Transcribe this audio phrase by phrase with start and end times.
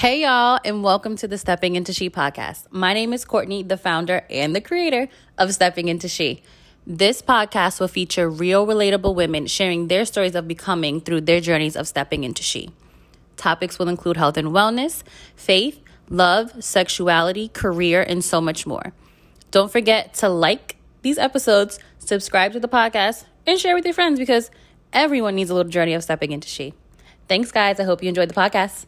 [0.00, 2.64] Hey, y'all, and welcome to the Stepping Into She podcast.
[2.70, 6.42] My name is Courtney, the founder and the creator of Stepping Into She.
[6.86, 11.76] This podcast will feature real, relatable women sharing their stories of becoming through their journeys
[11.76, 12.70] of stepping into she.
[13.36, 15.02] Topics will include health and wellness,
[15.36, 18.94] faith, love, sexuality, career, and so much more.
[19.50, 24.18] Don't forget to like these episodes, subscribe to the podcast, and share with your friends
[24.18, 24.50] because
[24.94, 26.72] everyone needs a little journey of stepping into she.
[27.28, 27.78] Thanks, guys.
[27.78, 28.86] I hope you enjoyed the podcast.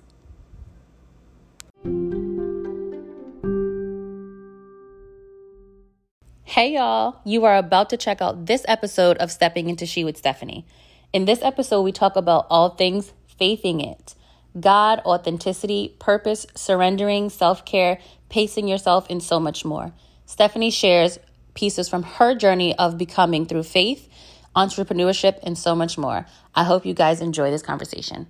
[6.52, 10.18] Hey y'all, you are about to check out this episode of Stepping Into She with
[10.18, 10.66] Stephanie.
[11.10, 14.14] In this episode, we talk about all things faithing it
[14.60, 19.94] God, authenticity, purpose, surrendering, self care, pacing yourself, and so much more.
[20.26, 21.18] Stephanie shares
[21.54, 24.06] pieces from her journey of becoming through faith,
[24.54, 26.26] entrepreneurship, and so much more.
[26.54, 28.26] I hope you guys enjoy this conversation.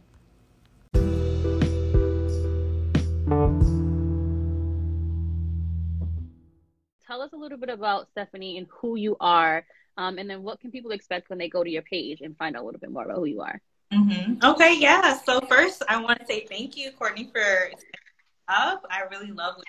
[7.32, 9.64] Us a little bit about Stephanie and who you are,
[9.96, 12.56] um, and then what can people expect when they go to your page and find
[12.56, 13.60] out a little bit more about who you are.
[13.92, 14.44] Mm-hmm.
[14.44, 15.18] Okay, yeah.
[15.18, 17.70] So first, I want to say thank you, Courtney, for
[18.48, 18.84] up.
[18.90, 19.66] I really love what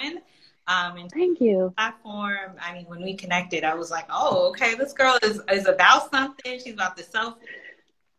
[0.00, 0.22] you're doing.
[0.68, 1.72] Um, and thank you.
[1.76, 2.52] Platform.
[2.60, 6.10] I mean, when we connected, I was like, oh, okay, this girl is is about
[6.10, 6.60] something.
[6.60, 7.36] She's about the self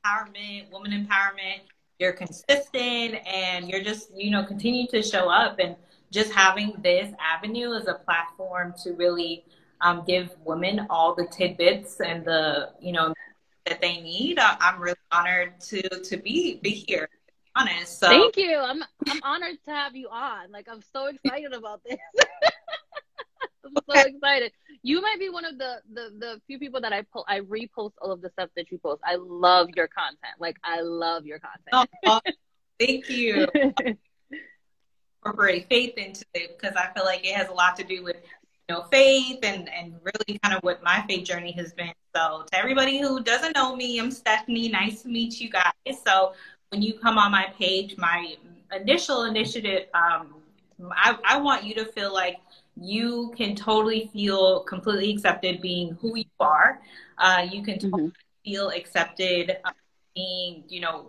[0.06, 1.62] empowerment, woman empowerment.
[2.00, 5.76] You're consistent, and you're just you know continue to show up and
[6.14, 9.44] just having this avenue as a platform to really
[9.82, 13.14] um, give women all the tidbits and the you know
[13.66, 14.40] that they need.
[14.40, 17.10] I, am really honored to to be be here.
[17.56, 18.00] honest.
[18.00, 18.58] So thank you.
[18.58, 20.52] I'm I'm honored to have you on.
[20.52, 21.98] Like I'm so excited about this.
[23.66, 24.52] I'm so excited.
[24.84, 27.94] You might be one of the, the the few people that I po- I repost
[28.02, 29.02] all of the stuff that you post.
[29.06, 30.36] I love your content.
[30.40, 31.90] Like I love your content.
[32.06, 32.20] Oh,
[32.80, 33.48] thank you.
[35.24, 38.18] incorporate faith into it because I feel like it has a lot to do with
[38.70, 41.94] you know faith and and really kind of what my faith journey has been.
[42.16, 44.70] So to everybody who doesn't know me, I'm Stephanie.
[44.70, 45.98] Nice to meet you guys.
[46.06, 46.34] So
[46.70, 48.36] when you come on my page, my
[48.76, 50.36] initial initiative, um,
[50.92, 52.38] I, I want you to feel like
[52.76, 56.82] you can totally feel completely accepted being who you are.
[57.18, 58.52] Uh, you can totally mm-hmm.
[58.52, 59.72] feel accepted uh,
[60.16, 61.08] being, you know,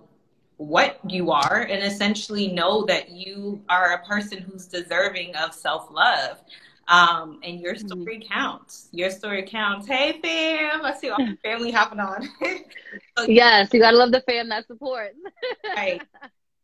[0.57, 5.91] what you are and essentially know that you are a person who's deserving of self
[5.91, 6.41] love.
[6.87, 7.87] Um, and your mm-hmm.
[7.87, 8.33] story mm-hmm.
[8.33, 8.89] counts.
[8.93, 9.87] Your story counts.
[9.87, 10.85] Hey, fam.
[10.85, 12.29] I see all the family hopping on.
[13.19, 15.17] so, yes, you gotta love the fam that supports.
[15.77, 16.03] right.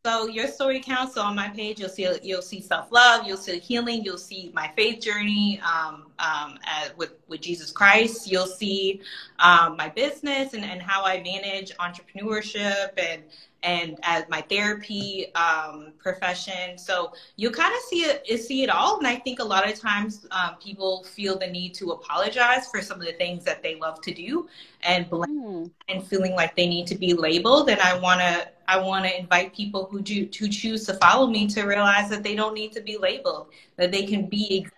[0.04, 1.14] So your story counts.
[1.14, 4.50] So on my page, you'll see you'll see self love, you'll see healing, you'll see
[4.54, 8.30] my faith journey um, um, at, with with Jesus Christ.
[8.30, 9.02] You'll see
[9.40, 13.24] um, my business and, and how I manage entrepreneurship and
[13.62, 16.78] and as my therapy um, profession.
[16.78, 18.98] So you kind of see it, see it all.
[18.98, 22.80] And I think a lot of times um, people feel the need to apologize for
[22.80, 24.48] some of the things that they love to do
[24.82, 25.70] and mm.
[25.88, 27.68] and feeling like they need to be labeled.
[27.68, 31.26] And I want to I want to invite people who do who choose to follow
[31.26, 34.76] me to realize that they don't need to be labeled, that they can be exactly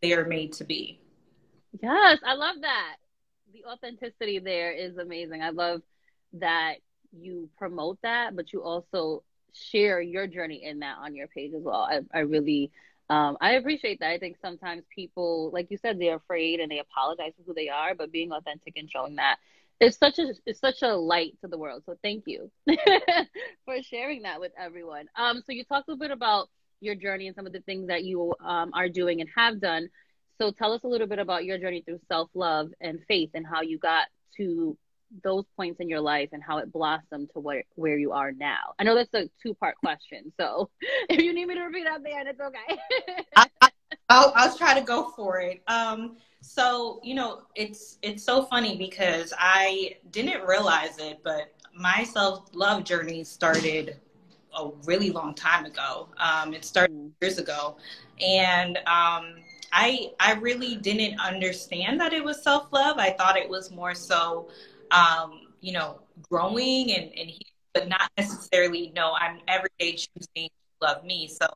[0.00, 1.00] they are made to be.
[1.82, 2.96] Yes, I love that.
[3.52, 5.42] The authenticity there is amazing.
[5.42, 5.82] I love
[6.34, 6.76] that
[7.22, 11.62] you promote that, but you also share your journey in that on your page as
[11.62, 11.88] well.
[11.90, 12.70] I, I really,
[13.10, 14.10] um, I appreciate that.
[14.10, 17.68] I think sometimes people, like you said, they're afraid and they apologize for who they
[17.68, 19.36] are, but being authentic and showing that
[19.80, 21.82] is such a it's such a light to the world.
[21.86, 22.50] So thank you
[23.64, 25.06] for sharing that with everyone.
[25.16, 26.48] Um, so you talked a little bit about
[26.80, 29.88] your journey and some of the things that you um, are doing and have done.
[30.38, 33.46] So tell us a little bit about your journey through self love and faith and
[33.46, 34.76] how you got to
[35.22, 38.74] those points in your life and how it blossomed to where, where you are now?
[38.78, 40.32] I know that's a two part question.
[40.38, 40.70] So
[41.08, 43.18] if you need me to repeat that, then it's okay.
[43.36, 43.46] I,
[44.10, 45.62] will I'll try to go for it.
[45.66, 52.04] Um, so, you know, it's, it's so funny because I didn't realize it, but my
[52.04, 53.96] self love journey started
[54.56, 56.08] a really long time ago.
[56.18, 57.10] Um, it started mm.
[57.20, 57.76] years ago.
[58.20, 59.36] And, um,
[59.72, 62.98] I I really didn't understand that it was self love.
[62.98, 64.48] I thought it was more so
[64.90, 66.00] um, you know,
[66.30, 71.28] growing and, and he, but not necessarily, no, I'm every day choosing to love me.
[71.28, 71.46] So,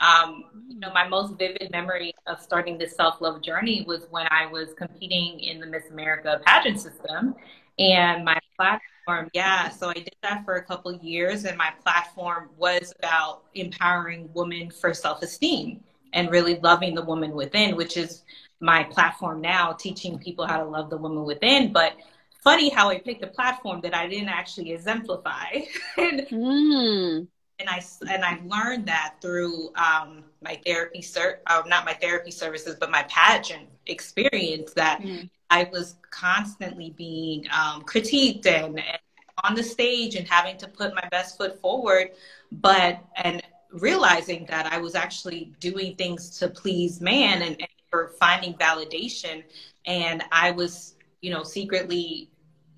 [0.00, 4.26] um, you know, my most vivid memory of starting this self love journey was when
[4.30, 7.34] I was competing in the Miss America pageant system.
[7.78, 12.50] And my platform, yeah, so I did that for a couple years, and my platform
[12.58, 15.80] was about empowering women for self esteem
[16.12, 18.22] and really loving the woman within, which is
[18.60, 21.72] my platform now, teaching people how to love the woman within.
[21.72, 21.94] But
[22.42, 25.62] funny how I picked a platform that I didn't actually exemplify.
[25.98, 27.26] and, mm.
[27.58, 32.30] and I and I learned that through um, my therapy, ser- uh, not my therapy
[32.30, 34.72] services, but my pageant experience.
[34.72, 35.26] That mm-hmm.
[35.50, 38.98] I was constantly being um, critiqued and, and,
[39.44, 42.10] on the stage and having to put my best foot forward,
[42.52, 43.42] but and
[43.72, 49.42] realizing that I was actually doing things to please man and, and for finding validation,
[49.86, 52.30] and I was, you know, secretly,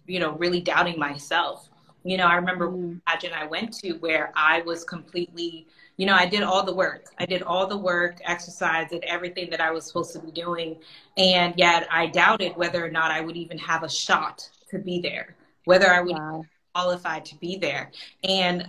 [0.06, 1.68] you know, really doubting myself
[2.04, 3.00] you know, I remember mm.
[3.06, 7.06] pageant I went to where I was completely, you know, I did all the work.
[7.18, 10.80] I did all the work, exercise, did everything that I was supposed to be doing.
[11.16, 15.00] And yet I doubted whether or not I would even have a shot to be
[15.00, 16.44] there, whether I would wow.
[16.74, 17.92] qualified to be there.
[18.24, 18.68] And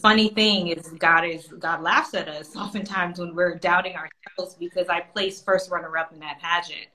[0.00, 4.88] funny thing is God is God laughs at us oftentimes when we're doubting ourselves because
[4.88, 6.86] I placed first runner up in that pageant.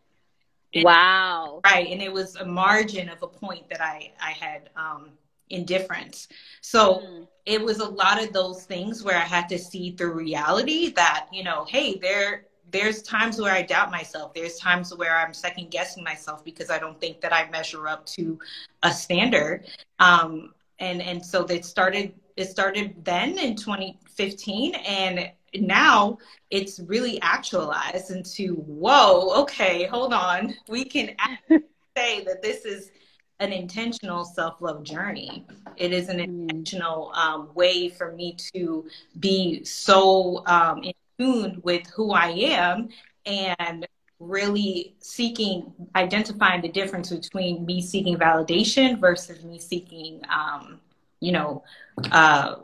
[0.73, 1.61] And, wow.
[1.65, 1.87] Right.
[1.87, 5.11] And it was a margin of a point that I, I had um,
[5.49, 6.27] indifference.
[6.61, 7.27] So mm.
[7.45, 11.27] it was a lot of those things where I had to see through reality that,
[11.31, 14.33] you know, hey, there there's times where I doubt myself.
[14.33, 18.05] There's times where I'm second guessing myself because I don't think that I measure up
[18.07, 18.37] to
[18.83, 19.65] a standard.
[19.97, 26.17] Um, and and so it started it started then in 2015 and now
[26.49, 31.15] it's really actualized into whoa okay hold on we can
[31.97, 32.91] say that this is
[33.39, 35.45] an intentional self love journey.
[35.77, 36.23] It is an mm.
[36.23, 38.85] intentional um, way for me to
[39.19, 42.89] be so um, in tune with who I am
[43.25, 43.87] and
[44.19, 50.81] really seeking, identifying the difference between me seeking validation versus me seeking, um,
[51.21, 51.63] you know,
[52.11, 52.55] uh,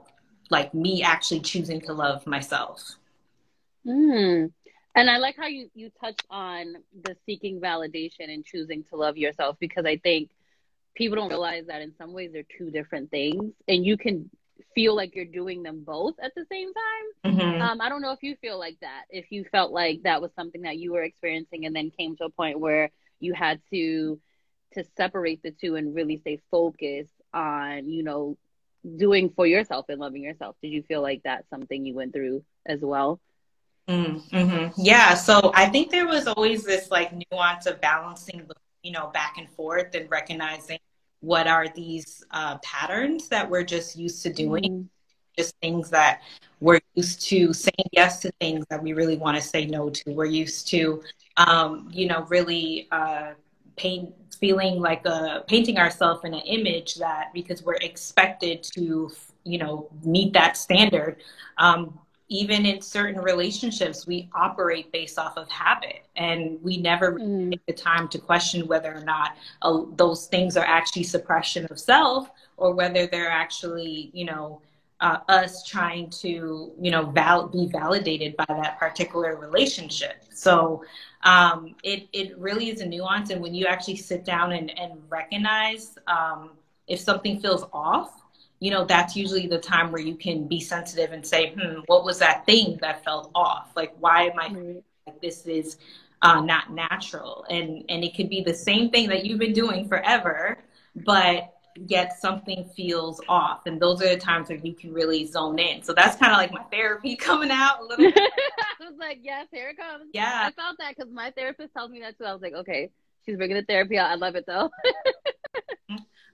[0.49, 2.95] like me actually choosing to love myself.
[3.85, 4.51] Mm.
[4.95, 9.17] And I like how you, you touched on the seeking validation and choosing to love
[9.17, 10.29] yourself because I think
[10.95, 14.29] people don't realize that in some ways they're two different things and you can
[14.73, 17.61] feel like you're doing them both at the same time mm-hmm.
[17.61, 20.31] um, i don't know if you feel like that if you felt like that was
[20.35, 22.89] something that you were experiencing and then came to a point where
[23.19, 24.19] you had to
[24.73, 28.37] to separate the two and really stay focused on you know
[28.97, 32.43] doing for yourself and loving yourself did you feel like that's something you went through
[32.65, 33.19] as well
[33.87, 34.67] mm-hmm.
[34.77, 38.55] yeah so i think there was always this like nuance of balancing the
[38.85, 40.77] you know, back and forth and recognizing
[41.19, 44.83] what are these uh, patterns that we're just used to doing, mm-hmm.
[45.35, 46.21] just things that
[46.59, 50.11] we're used to saying yes to things that we really want to say no to.
[50.11, 51.01] We're used to,
[51.35, 53.31] um, you know, really uh,
[53.75, 59.11] paint, feeling like a, painting ourselves in an image that because we're expected to,
[59.43, 61.17] you know, meet that standard.
[61.57, 67.51] Um, even in certain relationships, we operate based off of habit, and we never mm.
[67.51, 71.79] take the time to question whether or not uh, those things are actually suppression of
[71.79, 74.59] self, or whether they're actually, you know,
[75.01, 80.23] uh, us trying to, you know, val- be validated by that particular relationship.
[80.31, 80.83] So
[81.23, 85.01] um, it it really is a nuance, and when you actually sit down and and
[85.09, 86.51] recognize um,
[86.87, 88.25] if something feels off
[88.59, 92.05] you know, that's usually the time where you can be sensitive and say, hmm, what
[92.05, 93.71] was that thing that felt off?
[93.75, 94.79] Like, why am I mm-hmm.
[95.05, 95.77] like this is
[96.21, 97.45] uh, not natural?
[97.49, 100.57] And and it could be the same thing that you've been doing forever,
[100.95, 103.65] but yet something feels off.
[103.65, 105.83] And those are the times where you can really zone in.
[105.83, 108.17] So that's kind of like my therapy coming out a little bit.
[108.81, 110.09] I was like, yes, here it comes.
[110.13, 110.43] Yeah.
[110.47, 112.25] I felt that because my therapist tells me that too.
[112.25, 112.91] I was like, okay,
[113.25, 114.09] she's bringing the therapy out.
[114.09, 114.69] I love it though.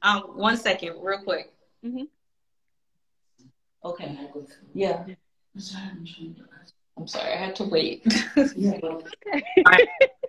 [0.01, 1.51] um, one second, real quick.
[1.85, 2.03] Mm-hmm.
[3.83, 4.19] Okay.
[4.73, 5.05] Yeah.
[6.97, 8.05] I'm sorry, I had to wait.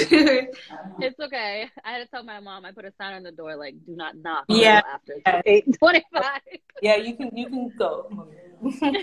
[1.00, 1.66] it's okay.
[1.84, 2.64] I had to tell my mom.
[2.64, 4.82] I put a sign on the door like, "Do not knock." Yeah.
[4.92, 5.14] After
[5.46, 6.40] eight twenty-five.
[6.82, 7.36] Yeah, you can.
[7.36, 8.28] You can go.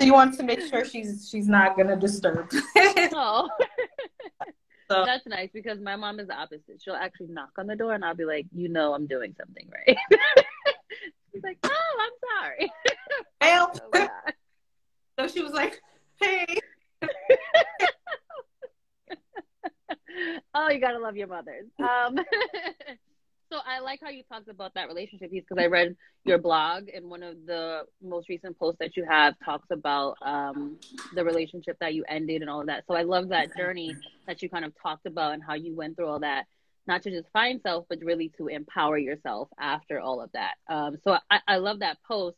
[0.00, 2.50] You want to make sure she's she's not gonna disturb.
[2.76, 3.48] oh.
[4.90, 5.04] So.
[5.06, 6.82] That's nice because my mom is the opposite.
[6.82, 9.66] She'll actually knock on the door and I'll be like, you know, I'm doing something
[9.72, 9.96] right.
[11.32, 12.72] She's like, oh, I'm sorry.
[13.40, 14.08] Well, oh
[15.18, 15.80] so she was like,
[16.20, 16.58] hey.
[20.54, 21.66] oh, you gotta love your mothers.
[21.78, 22.16] Um,
[23.52, 26.88] so I like how you talked about that relationship piece because I read your blog
[26.94, 30.78] and one of the most recent posts that you have talks about um,
[31.14, 32.84] the relationship that you ended and all of that.
[32.88, 33.94] So I love that journey
[34.26, 36.44] that you kind of talked about and how you went through all that
[36.86, 40.54] not to just find self, but really to empower yourself after all of that.
[40.68, 42.36] Um, so I, I love that post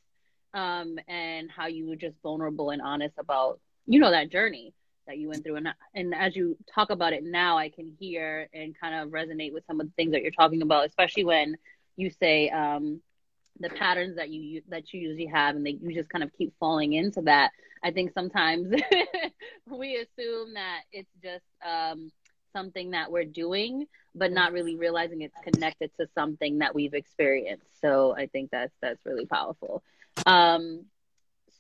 [0.52, 4.74] um, and how you were just vulnerable and honest about, you know, that journey
[5.06, 5.56] that you went through.
[5.56, 9.52] And, and as you talk about it now, I can hear and kind of resonate
[9.52, 11.56] with some of the things that you're talking about, especially when
[11.96, 13.00] you say, um,
[13.60, 16.52] the patterns that you that you usually have and that you just kind of keep
[16.58, 17.52] falling into that.
[17.84, 18.74] I think sometimes
[19.66, 22.10] we assume that it's just um,
[22.52, 27.66] something that we're doing but not really realizing it's connected to something that we've experienced.
[27.80, 29.82] So i think that's that's really powerful.
[30.26, 30.84] Um,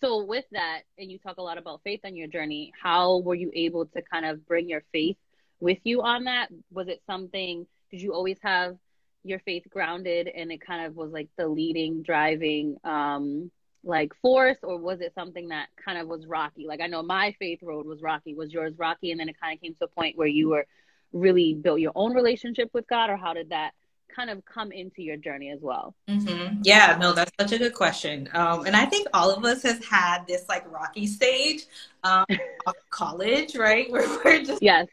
[0.00, 3.34] so with that and you talk a lot about faith on your journey how were
[3.34, 5.16] you able to kind of bring your faith
[5.60, 6.48] with you on that?
[6.70, 8.76] Was it something did you always have
[9.22, 13.50] your faith grounded and it kind of was like the leading driving um
[13.82, 16.66] like force or was it something that kind of was rocky?
[16.66, 18.34] Like i know my faith road was rocky.
[18.34, 19.10] Was yours rocky?
[19.10, 20.66] And then it kind of came to a point where you were
[21.12, 23.72] really built your own relationship with god or how did that
[24.14, 25.94] kind of come into your journey as well.
[26.08, 26.60] Mm-hmm.
[26.62, 28.28] yeah no that's such a good question.
[28.32, 31.64] Um, and i think all of us has had this like rocky stage
[32.04, 32.24] um,
[32.90, 33.90] college right?
[33.90, 34.86] Where we're just yes.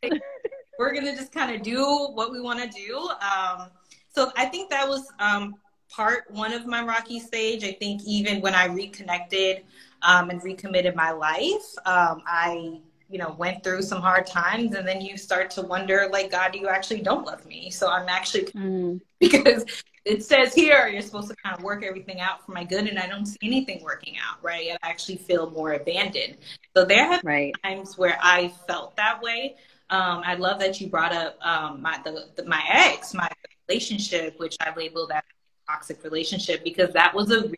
[0.79, 2.97] we're gonna just kind of do what we want to do.
[2.97, 3.69] Um,
[4.13, 5.55] so I think that was um,
[5.89, 7.63] part one of my rocky stage.
[7.63, 9.63] I think even when I reconnected
[10.01, 12.81] um, and recommitted my life, um, I
[13.11, 16.55] you know went through some hard times, and then you start to wonder, like, God,
[16.55, 17.69] you actually don't love me.
[17.69, 19.01] So I'm actually mm.
[19.19, 19.65] because
[20.05, 22.97] it says here you're supposed to kind of work everything out for my good, and
[22.97, 24.37] I don't see anything working out.
[24.41, 24.69] Right?
[24.71, 26.37] I actually feel more abandoned.
[26.75, 27.53] So there have right.
[27.61, 29.57] been times where I felt that way.
[29.89, 33.29] Um, I love that you brought up um, my the, the, my ex, my
[33.67, 35.25] relationship, which I labeled that
[35.69, 37.51] toxic relationship, because that was a,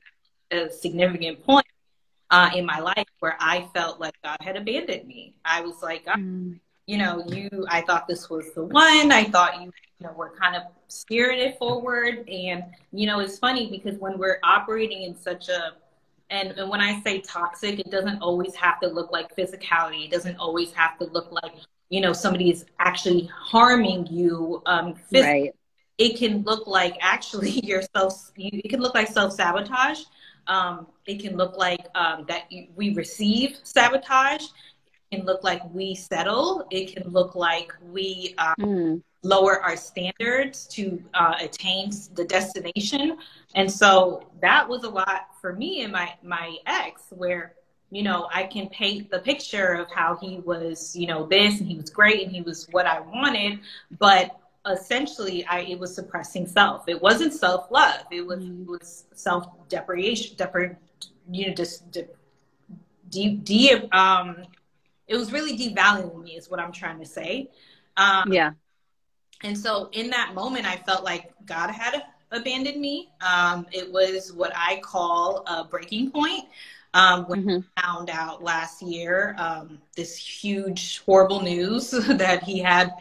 [0.52, 1.66] a significant point
[2.34, 5.36] uh, in my life where I felt like God had abandoned me.
[5.46, 6.60] I was like, mm.
[6.88, 9.12] you know, you, I thought this was the one.
[9.12, 12.28] I thought you, you know, were kind of spirited forward.
[12.28, 15.74] And, you know, it's funny because when we're operating in such a,
[16.32, 20.06] and, and when I say toxic, it doesn't always have to look like physicality.
[20.06, 21.54] It doesn't always have to look like,
[21.90, 25.22] you know, somebody is actually harming you um, physically.
[25.22, 25.56] Right
[26.00, 30.00] it can look like actually yourself it can look like self-sabotage
[30.48, 32.44] um, it can look like um, that
[32.76, 34.44] we receive sabotage.
[35.12, 36.66] It can look like we settle.
[36.72, 39.02] It can look like we um, mm.
[39.24, 43.18] lower our standards to uh, attain the destination.
[43.56, 47.54] And so that was a lot for me and my my ex where
[47.94, 51.68] you know i can paint the picture of how he was you know this and
[51.70, 53.60] he was great and he was what i wanted
[54.00, 56.88] but essentially I it was suppressing self.
[56.88, 58.02] It wasn't self love.
[58.12, 58.64] It was mm.
[58.64, 60.36] it was self depreciation.
[60.38, 60.76] Depre,
[61.30, 62.08] you know, just de,
[63.10, 64.44] de, de, um,
[65.08, 66.32] it was really devaluing me.
[66.32, 67.50] Is what I'm trying to say.
[67.98, 68.52] Um, yeah.
[69.44, 73.10] And so in that moment, I felt like God had abandoned me.
[73.22, 76.46] Um, it was what I call a breaking point.
[76.96, 77.60] Um, when mm-hmm.
[77.76, 82.94] I found out last year um, this huge, horrible news that he had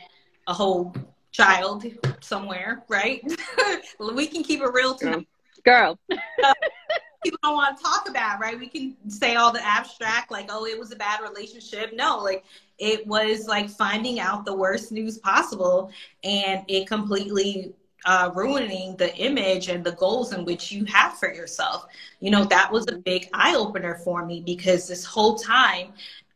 [0.47, 0.95] a whole
[1.33, 1.85] child
[2.21, 3.23] somewhere, right?
[4.15, 5.27] we can keep it real too.
[5.65, 5.99] Girl.
[7.25, 8.59] people don't want to talk about, right?
[8.59, 11.93] We can say all the abstract, like, oh, it was a bad relationship.
[11.95, 12.45] No, like
[12.79, 15.91] it was like finding out the worst news possible
[16.25, 17.75] and it completely
[18.05, 21.87] uh, ruining the image and the goals in which you have for yourself.
[22.21, 25.93] You know, that was a big eye opener for me because this whole time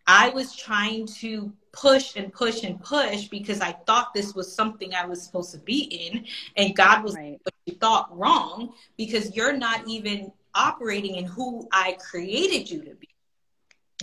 [0.07, 4.95] I was trying to push and push and push because I thought this was something
[4.95, 6.25] I was supposed to be in.
[6.56, 7.38] And God was right.
[7.66, 13.09] you thought wrong because you're not even operating in who I created you to be.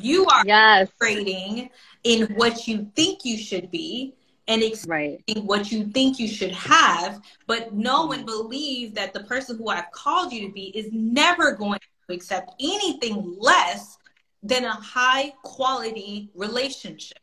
[0.02, 0.90] You are yes.
[0.96, 1.70] operating
[2.04, 4.16] in what you think you should be
[4.48, 5.44] and expecting right.
[5.44, 9.92] what you think you should have, but know and believe that the person who I've
[9.92, 13.98] called you to be is never going to accept anything less
[14.42, 17.23] than a high quality relationship.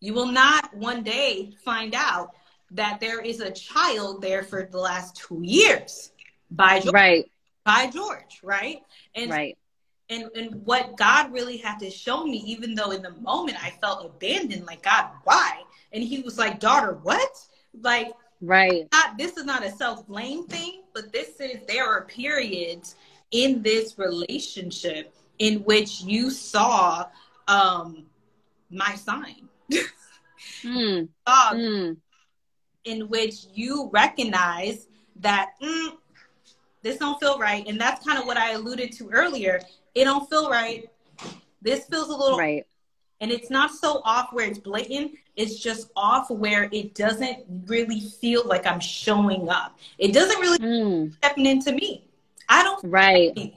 [0.00, 2.34] You will not one day find out
[2.70, 6.12] that there is a child there for the last two years
[6.50, 7.30] by George, right.
[7.64, 8.82] by George, right?
[9.14, 9.56] And right.
[10.08, 13.70] And and what God really had to show me, even though in the moment I
[13.70, 15.62] felt abandoned, like God, why?
[15.92, 17.30] And He was like, daughter, what?
[17.80, 18.88] Like, right?
[18.90, 22.96] Not, this is not a self blame thing, but this is there are periods
[23.30, 27.06] in this relationship in which you saw
[27.46, 28.06] um,
[28.68, 29.48] my sign
[30.62, 31.08] mm.
[31.26, 31.96] mm.
[32.84, 34.86] in which you recognize
[35.16, 35.96] that mm,
[36.82, 37.66] this don't feel right.
[37.66, 39.60] And that's kind of what i alluded to earlier.
[39.94, 40.88] It don't feel right.
[41.62, 42.66] This feels a little right.
[43.20, 45.12] And it's not so off where it's blatant.
[45.36, 49.78] It's just off where it doesn't really feel like i'm showing up.
[49.98, 51.14] It doesn't really mm.
[51.16, 52.04] stepping into me.
[52.48, 53.54] I don't right.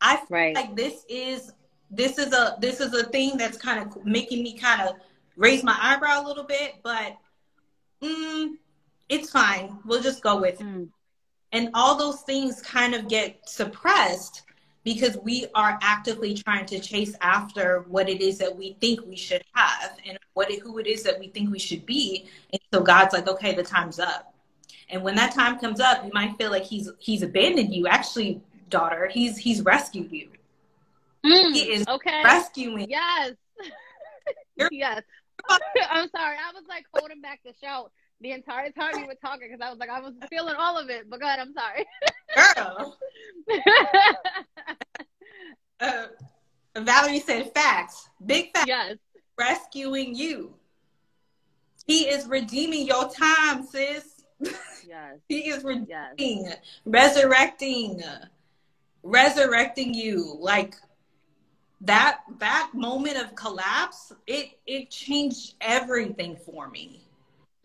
[0.00, 0.54] i feel right.
[0.54, 1.52] like this is
[1.90, 4.96] this is a this is a thing that's kind of making me kind of
[5.36, 7.16] raise my eyebrow a little bit, but
[8.02, 8.50] mm,
[9.08, 9.78] it's fine.
[9.84, 10.66] We'll just go with it.
[10.66, 10.88] Mm.
[11.52, 14.42] And all those things kind of get suppressed
[14.84, 19.16] because we are actively trying to chase after what it is that we think we
[19.16, 22.28] should have and what it, who it is that we think we should be.
[22.52, 24.34] And so God's like, okay, the time's up.
[24.88, 27.86] And when that time comes up, you might feel like he's he's abandoned you.
[27.86, 30.28] Actually, daughter, he's he's rescued you.
[31.24, 32.22] Mm, he is okay.
[32.24, 32.90] rescuing.
[32.90, 33.34] Yes.
[34.70, 35.02] yes.
[35.90, 36.36] I'm sorry.
[36.36, 39.70] I was like holding back the shout the entire time you were talking because I
[39.70, 41.08] was like I was feeling all of it.
[41.08, 41.86] But God, I'm sorry.
[42.54, 42.96] Girl.
[45.80, 46.06] uh,
[46.76, 48.08] Valerie said facts.
[48.24, 48.66] Big facts.
[48.68, 48.96] Yes.
[49.38, 50.54] Rescuing you.
[51.86, 54.22] He is redeeming your time, sis.
[54.86, 55.18] Yes.
[55.28, 56.58] he is redeeming, yes.
[56.84, 58.02] resurrecting,
[59.02, 60.36] resurrecting you.
[60.38, 60.76] Like
[61.82, 67.00] that that moment of collapse, it it changed everything for me.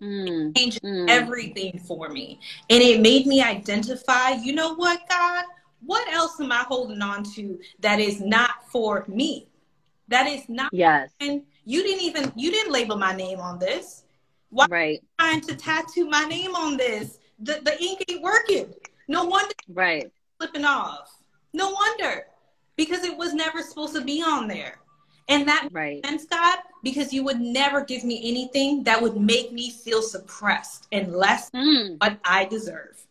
[0.02, 0.52] Mm.
[0.52, 1.10] It changed mm.
[1.10, 2.40] everything for me.
[2.70, 5.46] And it made me identify, you know what, God?
[5.86, 9.48] What else am I holding on to that is not for me?
[10.08, 11.12] That is not yes.
[11.20, 14.04] And you didn't even you didn't label my name on this.
[14.50, 15.04] Why right.
[15.20, 17.20] trying to tattoo my name on this?
[17.40, 18.74] The the ink ain't working.
[19.08, 21.12] No wonder right flipping off.
[21.54, 22.28] No wonder.
[22.75, 24.79] Because it was never supposed to be on there.
[25.27, 25.96] And that right.
[25.96, 30.01] makes sense, God, because you would never give me anything that would make me feel
[30.01, 31.98] suppressed and less mm.
[32.00, 33.05] what I deserve.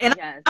[0.00, 0.42] And yes.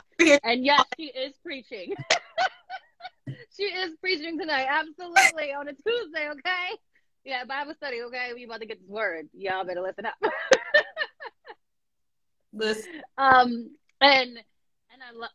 [0.42, 1.92] And yes, she is preaching.
[3.56, 4.66] she is preaching tonight.
[4.68, 5.52] Absolutely.
[5.52, 6.78] On a Tuesday, okay?
[7.24, 8.30] Yeah, Bible study, okay?
[8.34, 9.28] We about to get this word.
[9.34, 10.14] Y'all better listen up.
[12.52, 13.02] listen.
[13.18, 13.70] Um
[14.00, 15.30] and and I love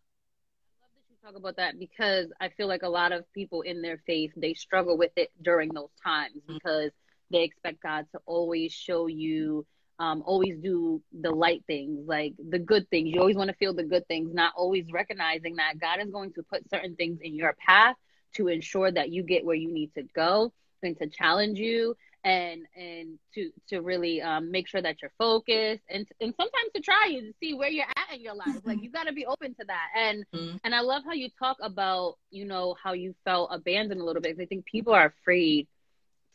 [1.18, 4.54] talk about that because I feel like a lot of people in their faith they
[4.54, 6.58] struggle with it during those times Mm-hmm.
[6.58, 6.92] because
[7.32, 9.66] they expect God to always show you
[10.00, 13.10] um, always do the light things, like the good things.
[13.12, 16.34] You always want to feel the good things, not always recognizing that God is going
[16.34, 17.96] to put certain things in your path
[18.36, 22.64] to ensure that you get where you need to go and to challenge you and
[22.76, 27.16] and to to really um, make sure that you're focused and and sometimes to try
[27.18, 28.60] and see where you're at in your life.
[28.64, 29.88] Like you got to be open to that.
[29.96, 30.58] And mm-hmm.
[30.64, 34.22] and i love how you talk about you know how you felt abandoned a little
[34.22, 35.68] bit because i think people are afraid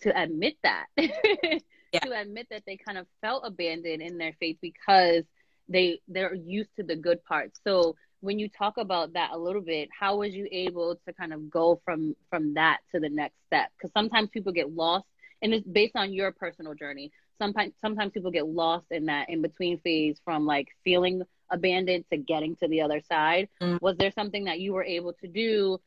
[0.03, 0.87] to admit that.
[1.94, 2.01] Yeah.
[2.01, 5.23] to admit that they kind of felt abandoned in their faith because
[5.68, 7.94] they they're used to the good parts so
[8.25, 11.49] when you talk about that a little bit how was you able to kind of
[11.49, 13.70] go from from that to the next step?
[13.77, 15.05] Because sometimes people get lost
[15.45, 17.13] and it's based on your personal journey.
[17.39, 22.17] Sometimes sometimes people get lost in that in between phase from like feeling abandoned to
[22.17, 23.49] getting to the other side.
[23.61, 23.81] Mm.
[23.81, 25.79] Was there something that you were able to do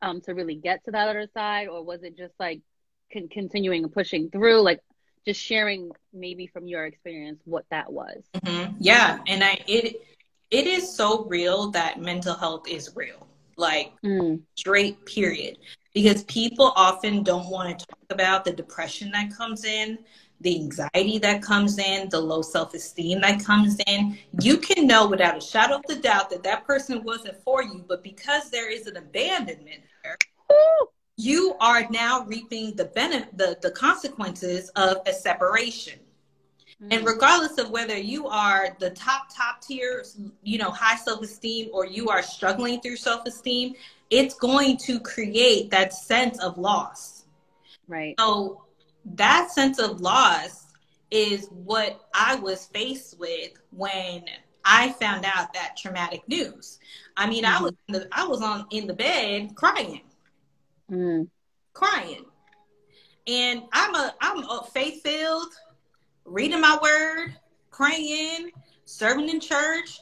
[0.00, 2.60] um, to really get to that other side, or was it just like
[3.12, 4.80] con- continuing and pushing through, like
[5.26, 8.22] just sharing maybe from your experience what that was?
[8.36, 8.76] Mm-hmm.
[8.80, 10.00] Yeah, and I it
[10.50, 14.40] it is so real that mental health is real, like mm.
[14.54, 15.58] straight period
[15.98, 19.98] because people often don't want to talk about the depression that comes in,
[20.40, 24.16] the anxiety that comes in, the low self esteem that comes in.
[24.40, 27.84] You can know without a shadow of the doubt that that person wasn't for you,
[27.88, 30.16] but because there is an abandonment there,
[31.16, 35.98] you are now reaping the benefit, the, the consequences of a separation.
[36.82, 36.92] Mm-hmm.
[36.92, 40.04] And regardless of whether you are the top, top tier,
[40.42, 43.74] you know, high self esteem, or you are struggling through self esteem,
[44.10, 47.24] it's going to create that sense of loss.
[47.88, 48.14] Right.
[48.18, 48.64] So
[49.14, 50.66] that sense of loss
[51.10, 54.24] is what I was faced with when
[54.64, 56.78] I found out that traumatic news.
[57.16, 57.60] I mean, mm-hmm.
[57.60, 60.02] I was the, I was on in the bed crying,
[60.90, 61.26] mm.
[61.72, 62.24] crying,
[63.26, 65.52] and I'm a I'm a faith filled,
[66.28, 67.36] reading my word,
[67.70, 68.50] praying,
[68.84, 70.00] serving in church,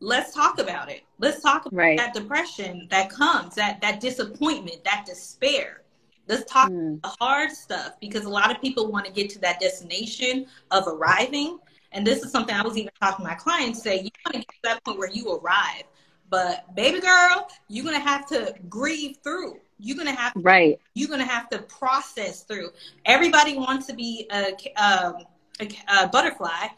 [0.00, 1.02] let's talk about it.
[1.18, 1.98] Let's talk about right.
[1.98, 5.82] that depression that comes, that that disappointment, that despair.
[6.28, 7.00] Let's talk mm.
[7.02, 10.86] the hard stuff because a lot of people want to get to that destination of
[10.88, 11.58] arriving.
[11.92, 14.38] And this is something I was even talking to my clients say, you want to
[14.38, 15.84] get to that point where you arrive.
[16.28, 19.60] But baby girl, you're gonna have to grieve through.
[19.78, 20.80] You're gonna have to, right.
[20.94, 22.70] You're gonna have to process through.
[23.04, 25.24] Everybody wants to be a, um,
[25.60, 26.68] a, a butterfly,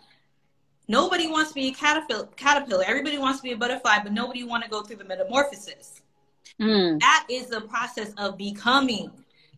[0.88, 2.28] Nobody wants to be a caterpillar.
[2.36, 2.84] caterpillar.
[2.86, 6.00] Everybody wants to be a butterfly, but nobody want to go through the metamorphosis.
[6.58, 6.98] Mm.
[6.98, 9.10] That is the process of becoming.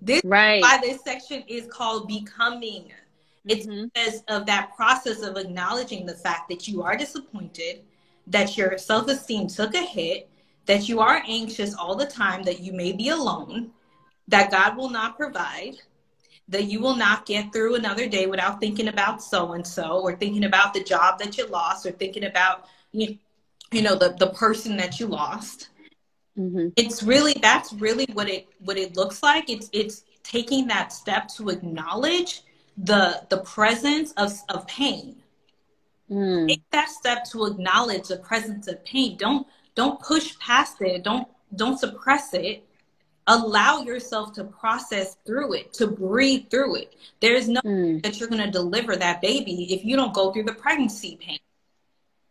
[0.02, 0.60] This right.
[0.60, 2.90] why this section is called becoming.
[3.46, 3.86] It's mm-hmm.
[3.94, 7.82] because of that process of acknowledging the fact that you are disappointed,
[8.26, 10.28] that your self-esteem took a hit,
[10.66, 13.70] that you are anxious all the time, that you may be alone,
[14.28, 15.76] that God will not provide,
[16.50, 20.14] that you will not get through another day without thinking about so and so or
[20.16, 23.16] thinking about the job that you lost or thinking about you,
[23.70, 25.68] you know the the person that you lost.
[26.38, 26.68] Mm-hmm.
[26.76, 29.48] it's really that's really what it what it looks like.
[29.48, 32.42] It's it's taking that step to acknowledge
[32.76, 35.16] the the presence of of pain.
[36.10, 36.48] Mm.
[36.48, 39.16] take that step to acknowledge the presence of pain.
[39.16, 41.04] Don't don't push past it.
[41.04, 42.64] Don't don't suppress it
[43.30, 46.94] allow yourself to process through it to breathe through it.
[47.20, 48.02] There's no mm.
[48.02, 51.38] that you're going to deliver that baby if you don't go through the pregnancy pain.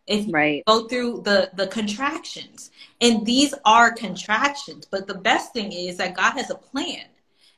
[0.05, 0.63] If you right.
[0.67, 2.71] go through the the contractions.
[2.99, 7.05] And these are contractions but the best thing is that god has a plan.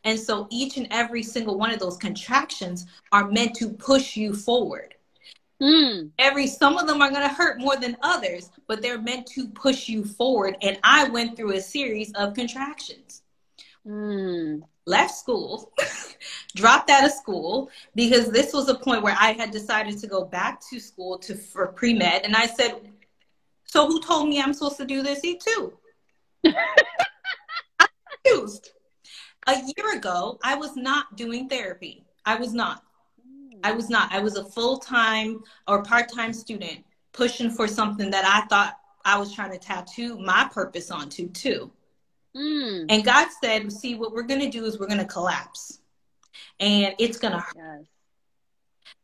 [0.04, 4.34] And so each and every single one of those contractions are meant to push you
[4.36, 4.94] forward.
[5.60, 6.10] Mm.
[6.18, 9.48] every some of them are going to hurt more than others but they're meant to
[9.48, 10.58] push you forward.
[10.62, 13.22] And i went through a series of contractions
[13.88, 15.72] mm left school,
[16.56, 20.26] dropped out of school because this was a point where I had decided to go
[20.26, 22.82] back to school to for pre med, and I said,
[23.65, 25.74] "So who told me I'm supposed to do this E too?"
[26.46, 26.54] I'm
[28.24, 28.72] confused.
[29.48, 32.04] A year ago, I was not doing therapy.
[32.26, 32.84] I was not.
[33.63, 34.12] I was not.
[34.12, 38.78] I was a full time or part time student pushing for something that I thought
[39.04, 41.72] I was trying to tattoo my purpose onto too.
[42.36, 42.86] Mm.
[42.89, 45.80] And God said, see, what we're going to do is we're going to collapse.
[46.60, 47.56] And it's going to hurt.
[47.56, 47.86] Yes.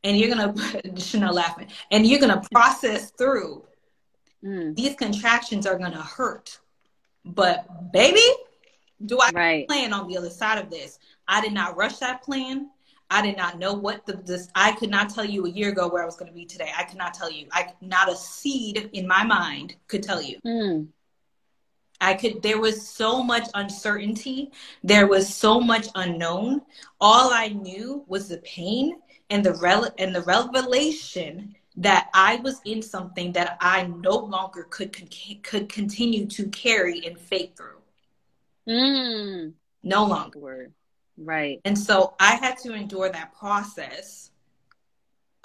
[0.04, 3.66] And you're going to, Chanel laughing, and you're going to process through.
[4.44, 4.76] Mm.
[4.76, 6.60] These contractions are going to hurt.
[7.26, 8.22] But baby,
[9.06, 9.68] do I right.
[9.68, 11.00] plan on the other side of this?
[11.28, 12.70] I did not rush that plan.
[13.10, 15.88] I did not know what the this I could not tell you a year ago
[15.88, 16.70] where I was going to be today.
[16.78, 17.48] I could not tell you.
[17.52, 20.40] I not a seed in my mind could tell you.
[20.46, 20.88] Mm.
[22.00, 24.52] I could, there was so much uncertainty.
[24.84, 26.62] There was so much unknown.
[27.02, 32.60] All I knew was the pain and the rel- and the revelation that I was
[32.66, 35.10] in something that I no longer could con-
[35.44, 37.82] could continue to carry and fake through.
[38.68, 39.54] Mm.
[39.84, 40.72] No longer.
[41.18, 41.62] Right.
[41.66, 44.32] And so I had to endure that process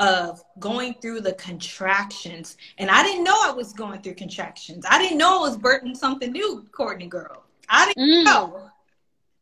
[0.03, 2.57] of going through the contractions.
[2.79, 4.85] And I didn't know I was going through contractions.
[4.91, 7.45] I didn't know I was birthing something new, Courtney girl.
[7.69, 8.25] I didn't mm.
[8.25, 8.71] know.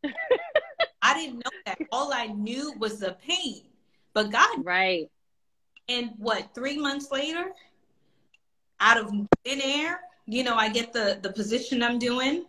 [1.03, 1.79] I didn't know that.
[1.91, 3.63] All I knew was the pain.
[4.13, 4.63] But God.
[4.63, 5.11] Right.
[5.89, 7.53] And what, three months later,
[8.81, 9.11] out of
[9.45, 12.45] thin air, you know, I get the the position I'm doing.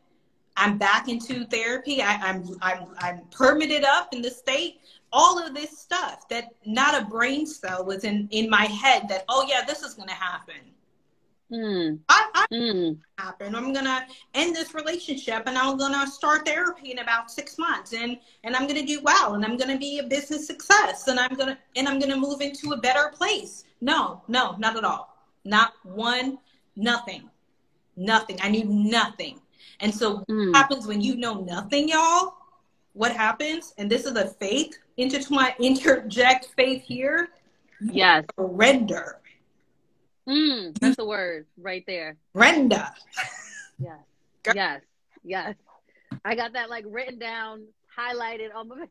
[0.57, 2.01] I'm back into therapy.
[2.01, 7.01] I, I'm I'm I'm permitted up in the state all of this stuff that not
[7.01, 10.55] a brain cell was in in my head that oh yeah this is gonna happen.
[11.51, 11.99] Mm.
[12.07, 12.97] I, I mm.
[13.17, 13.55] happen.
[13.55, 18.17] I'm gonna end this relationship and i'm gonna start therapy in about six months and
[18.45, 21.57] and i'm gonna do well and i'm gonna be a business success and i'm gonna
[21.75, 23.65] and i'm gonna move into a better place.
[23.81, 25.17] No no not at all.
[25.43, 26.37] Not one
[26.77, 27.29] nothing.
[27.97, 28.37] Nothing.
[28.41, 29.41] I knew nothing.
[29.81, 30.47] And so mm.
[30.47, 32.35] what happens when you know nothing y'all
[32.93, 37.29] what happens and this is a faith intertwine, interject faith here.
[37.81, 38.25] Yes.
[38.37, 39.19] Surrender.
[40.27, 42.17] Mm, that's the word right there.
[42.33, 42.87] Render.
[43.83, 44.53] Yes.
[44.53, 44.81] Yes.
[45.23, 45.55] Yes.
[46.23, 47.63] I got that like written down,
[47.97, 48.75] highlighted on my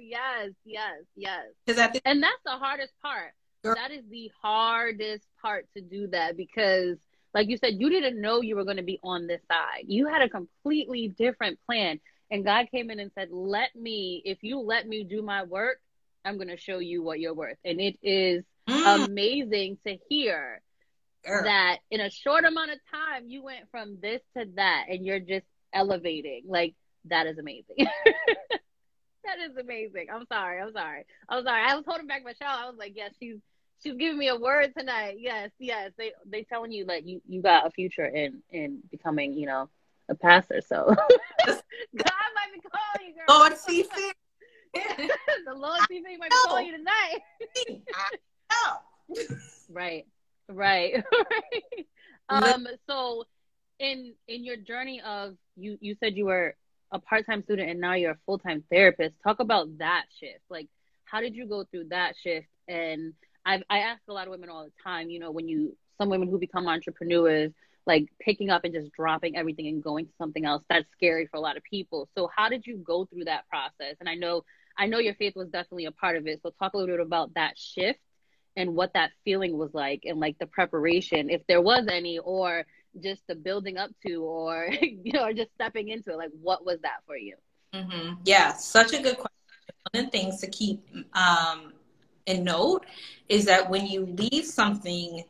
[0.00, 1.46] yes, yes, yes.
[1.64, 3.32] The- and that's the hardest part.
[3.62, 3.74] Girl.
[3.74, 6.96] That is the hardest part to do that because
[7.34, 9.84] like you said, you didn't know you were going to be on this side.
[9.86, 12.00] You had a completely different plan.
[12.30, 15.78] And God came in and said, Let me, if you let me do my work,
[16.24, 17.58] I'm going to show you what you're worth.
[17.64, 19.04] And it is mm.
[19.06, 20.60] amazing to hear
[21.24, 21.44] Girl.
[21.44, 25.20] that in a short amount of time, you went from this to that and you're
[25.20, 26.42] just elevating.
[26.46, 26.74] Like,
[27.06, 27.76] that is amazing.
[27.78, 30.06] that is amazing.
[30.12, 30.60] I'm sorry.
[30.60, 31.04] I'm sorry.
[31.28, 31.62] I'm sorry.
[31.62, 32.56] I was holding back my Michelle.
[32.56, 33.36] I was like, yes, she's
[33.82, 35.16] she's giving me a word tonight.
[35.18, 35.92] Yes, yes.
[35.96, 39.68] They they telling you like you you got a future in in becoming you know
[40.08, 40.60] a pastor.
[40.60, 40.84] So
[41.46, 41.56] God
[41.96, 43.38] might be calling you, girl.
[43.38, 44.16] Lord see fit.
[45.46, 47.18] the Lord see fit might be calling you tonight.
[49.70, 50.06] right,
[50.48, 51.86] right, right.
[52.28, 52.66] Um.
[52.88, 53.24] So,
[53.78, 56.54] in in your journey of you, you said you were
[56.92, 59.14] a part time student and now you're a full time therapist.
[59.22, 60.40] Talk about that shift.
[60.48, 60.68] Like,
[61.04, 62.46] how did you go through that shift?
[62.68, 65.10] And I I ask a lot of women all the time.
[65.10, 67.52] You know, when you some women who become entrepreneurs
[67.86, 71.36] like picking up and just dropping everything and going to something else that's scary for
[71.36, 72.08] a lot of people.
[72.16, 73.96] So how did you go through that process?
[74.00, 74.44] And i know
[74.78, 76.40] i know your faith was definitely a part of it.
[76.42, 78.00] So talk a little bit about that shift
[78.56, 82.64] and what that feeling was like and like the preparation if there was any or
[83.00, 86.16] just the building up to or you know or just stepping into it.
[86.16, 87.36] Like what was that for you?
[87.74, 88.14] Mm-hmm.
[88.24, 89.36] yeah such a good question.
[89.92, 91.72] One of the things to keep um,
[92.30, 92.86] in note
[93.28, 95.24] is that when you leave something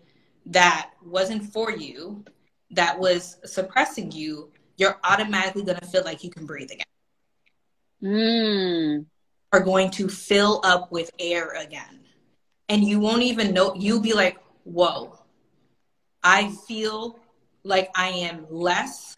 [0.46, 2.24] that wasn't for you,
[2.70, 6.86] that was suppressing you, you're automatically going to feel like you can breathe again.
[8.02, 9.06] Mm.
[9.52, 12.00] Are going to fill up with air again.
[12.68, 15.18] And you won't even know, you'll be like, whoa,
[16.22, 17.18] I feel
[17.64, 19.16] like I am less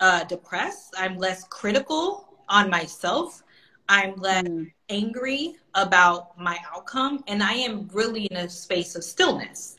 [0.00, 0.94] uh, depressed.
[0.98, 3.42] I'm less critical on myself.
[3.88, 4.70] I'm less mm.
[4.88, 7.24] angry about my outcome.
[7.26, 9.76] And I am really in a space of stillness.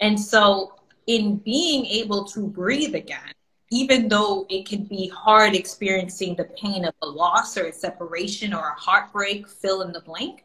[0.00, 0.74] And so,
[1.06, 3.32] in being able to breathe again,
[3.70, 8.54] even though it can be hard experiencing the pain of a loss or a separation
[8.54, 10.44] or a heartbreak, fill in the blank,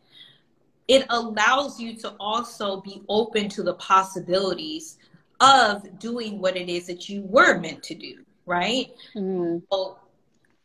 [0.88, 4.98] it allows you to also be open to the possibilities
[5.40, 8.92] of doing what it is that you were meant to do, right?
[9.16, 9.62] Mm.
[9.72, 10.00] So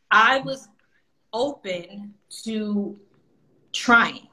[0.09, 0.67] I was
[1.35, 2.97] open to
[3.73, 4.27] trying,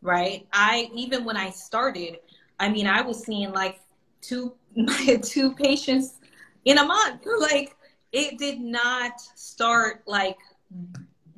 [0.00, 0.46] right?
[0.52, 2.20] I even when I started,
[2.60, 3.80] I mean, I was seeing like
[4.20, 4.54] two
[5.22, 6.20] two patients
[6.64, 7.26] in a month.
[7.38, 7.76] Like
[8.12, 10.38] it did not start like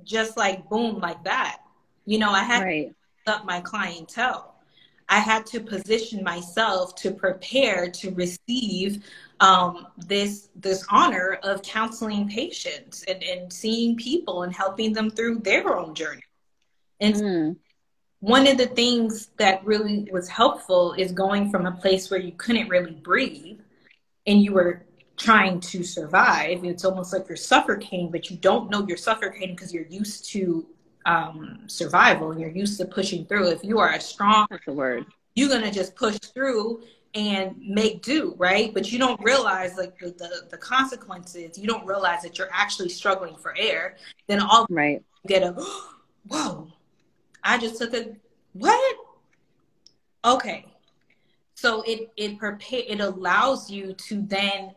[0.04, 1.62] just like boom like that.
[2.04, 2.94] You know, I had right.
[3.26, 4.54] to up my clientele.
[5.08, 9.04] I had to position myself to prepare to receive
[9.40, 15.40] um, this this honor of counseling patients and, and seeing people and helping them through
[15.40, 16.22] their own journey.
[17.00, 17.56] And mm.
[18.20, 22.32] one of the things that really was helpful is going from a place where you
[22.32, 23.60] couldn't really breathe
[24.26, 26.64] and you were trying to survive.
[26.64, 30.66] It's almost like you're suffocating, but you don't know you're suffocating because you're used to
[31.04, 33.48] um, survival and you're used to pushing through.
[33.48, 35.06] If you are a strong, that's the word.
[35.34, 36.82] You're gonna just push through
[37.16, 38.72] and make do, right?
[38.74, 41.58] But you don't realize like the, the, the consequences.
[41.58, 43.96] You don't realize that you're actually struggling for air.
[44.28, 45.52] Then all right get a
[46.28, 46.68] whoa.
[47.42, 48.14] I just took a
[48.52, 48.96] what?
[50.24, 50.66] Okay.
[51.54, 54.72] So it it prepare it allows you to then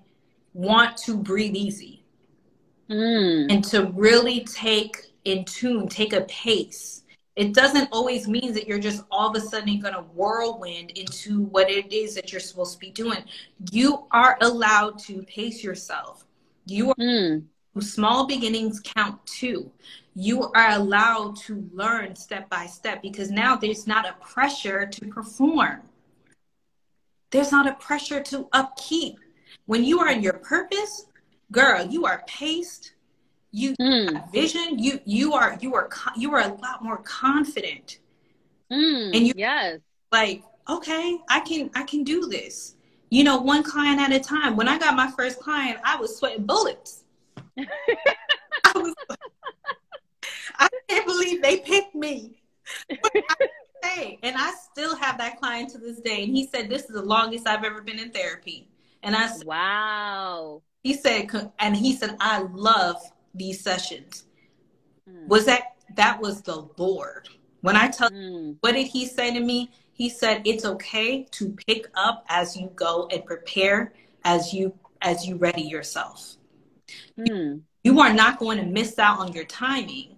[0.53, 2.03] want to breathe easy
[2.89, 3.51] mm.
[3.51, 6.98] and to really take in tune, take a pace.
[7.39, 11.43] It doesn't always mean that you're just all of a sudden going to whirlwind into
[11.43, 13.23] what it is that you're supposed to be doing.
[13.71, 16.25] You are allowed to pace yourself.
[16.65, 17.45] You are mm.
[17.79, 19.71] small beginnings count too.
[20.15, 25.05] You are allowed to learn step by step because now there's not a pressure to
[25.05, 25.83] perform.
[27.31, 29.17] There's not a pressure to upkeep.
[29.65, 31.05] When you are in your purpose,
[31.53, 32.95] girl, you are paced,
[33.51, 34.31] you mm.
[34.31, 34.77] vision.
[34.77, 37.99] You you are you are you are a lot more confident.
[38.71, 39.79] Mm, and you yes.
[40.11, 42.75] like okay i can i can do this.
[43.09, 44.55] You know one client at a time.
[44.55, 47.03] When i got my first client i was sweating bullets.
[47.57, 48.93] I, was,
[50.57, 52.41] I can't believe they picked me.
[53.83, 56.89] Hey and i still have that client to this day and he said this is
[56.89, 58.69] the longest i've ever been in therapy.
[59.01, 60.61] And i said wow.
[60.83, 62.97] He said and he said i love
[63.33, 64.25] these sessions
[65.09, 65.27] mm.
[65.27, 67.29] was that that was the Lord.
[67.61, 68.55] When I tell mm.
[68.61, 69.71] what did he say to me?
[69.93, 75.25] He said it's okay to pick up as you go and prepare as you as
[75.25, 76.37] you ready yourself.
[77.17, 77.61] Mm.
[77.83, 80.17] You are not going to miss out on your timing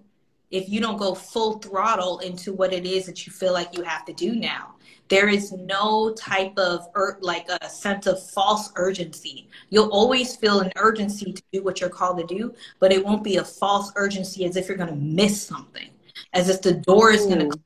[0.50, 3.84] if you don't go full throttle into what it is that you feel like you
[3.84, 4.76] have to do now.
[5.12, 9.50] There is no type of ur- like a sense of false urgency.
[9.70, 13.22] You'll always feel an urgency to do what you're called to do, but it won't
[13.22, 15.90] be a false urgency as if you're going to miss something,
[16.32, 17.60] as if the door is going to.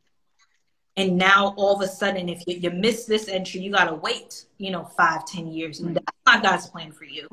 [0.97, 3.95] And now all of a sudden, if you, you miss this entry, you got to
[3.95, 5.81] wait, you know, five, ten years.
[5.81, 7.27] And that's not God's plan for you.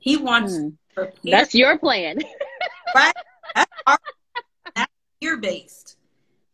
[0.00, 0.52] He wants.
[0.52, 0.76] Mm.
[1.24, 2.18] That's your plan.
[2.94, 3.14] right?
[3.54, 3.98] That's, our,
[4.76, 5.96] that's fear based.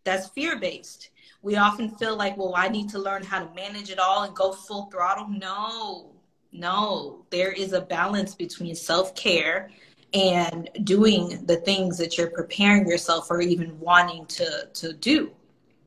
[0.05, 1.11] That's fear based
[1.47, 4.35] we often feel like, well, I need to learn how to manage it all and
[4.35, 5.29] go full throttle.
[5.29, 6.11] No,
[6.51, 7.25] no.
[7.31, 9.71] There is a balance between self care
[10.13, 15.31] and doing the things that you're preparing yourself or even wanting to, to do.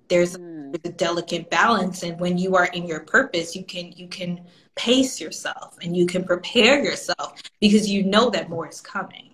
[0.07, 0.75] There's mm.
[0.85, 2.03] a delicate balance.
[2.03, 4.39] And when you are in your purpose, you can, you can
[4.75, 9.28] pace yourself and you can prepare yourself because you know that more is coming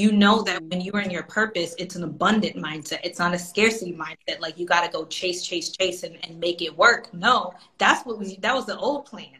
[0.00, 3.00] you know that when you are in your purpose, it's an abundant mindset.
[3.04, 4.40] It's not a scarcity mindset.
[4.40, 7.12] Like you got to go chase, chase, chase, and, and make it work.
[7.12, 9.36] No, that's what was that was the old plan,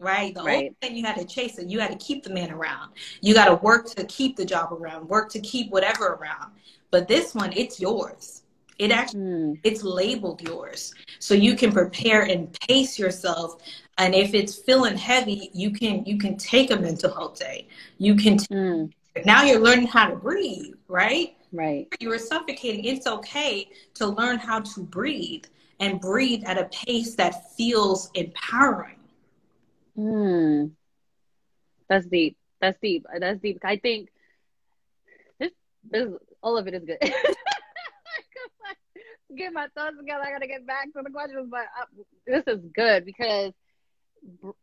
[0.00, 0.34] right?
[0.34, 0.64] The right.
[0.64, 1.68] old plan you had to chase it.
[1.68, 2.90] You had to keep the man around.
[3.20, 5.08] You got to work to keep the job around.
[5.08, 6.50] Work to keep whatever around.
[6.90, 8.42] But this one, it's yours.
[8.78, 9.60] It actually mm.
[9.62, 13.62] it's labeled yours, so you can prepare and pace yourself.
[13.98, 17.68] And if it's feeling heavy, you can you can take a mental health day.
[17.98, 18.38] You can.
[18.38, 18.92] T- mm
[19.24, 21.36] now you're learning how to breathe, right?
[21.52, 21.86] Right.
[22.00, 22.84] You were suffocating.
[22.84, 25.44] It's okay to learn how to breathe
[25.80, 28.98] and breathe at a pace that feels empowering.
[29.96, 30.66] Hmm.
[31.88, 32.36] That's deep.
[32.60, 33.04] That's deep.
[33.18, 33.58] That's deep.
[33.62, 34.08] I think
[35.38, 35.50] this,
[35.90, 36.08] this,
[36.42, 36.98] all of it is good.
[39.36, 40.24] get my thoughts together.
[40.24, 41.86] I gotta get back to the questions, but I, uh,
[42.26, 43.52] this is good because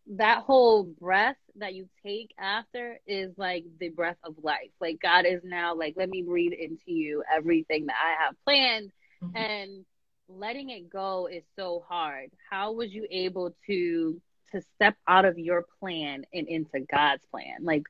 [0.07, 4.71] that whole breath that you take after is like the breath of life.
[4.79, 8.91] Like God is now like, let me breathe into you everything that I have planned,
[9.21, 9.35] mm-hmm.
[9.35, 9.85] and
[10.27, 12.29] letting it go is so hard.
[12.49, 17.57] How was you able to to step out of your plan and into God's plan?
[17.61, 17.83] Like,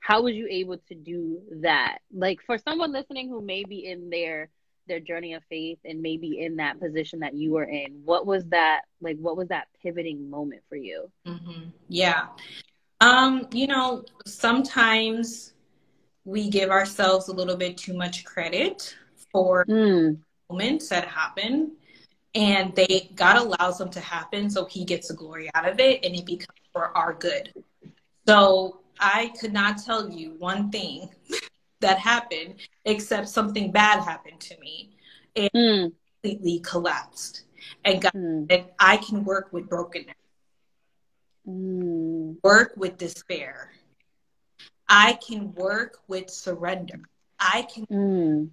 [0.00, 1.98] how was you able to do that?
[2.12, 4.50] Like, for someone listening who may be in their
[4.86, 8.44] their journey of faith and maybe in that position that you were in, what was
[8.46, 9.18] that like?
[9.18, 11.10] What was that pivoting moment for you?
[11.26, 11.70] Mm-hmm.
[11.88, 12.26] Yeah,
[13.00, 15.52] um, you know, sometimes
[16.24, 18.96] we give ourselves a little bit too much credit
[19.30, 20.16] for mm.
[20.48, 21.72] moments that happen
[22.34, 26.04] and they God allows them to happen so he gets the glory out of it
[26.04, 27.52] and it becomes for our good.
[28.26, 31.10] So I could not tell you one thing
[31.80, 34.96] that happened except something bad happened to me
[35.36, 35.92] and mm.
[36.22, 37.42] completely collapsed.
[37.84, 38.50] And God mm.
[38.50, 40.14] said, I can work with brokenness.
[41.46, 42.36] Mm.
[42.42, 43.72] Work with despair.
[44.88, 47.00] I can work with surrender.
[47.38, 48.48] I can mm.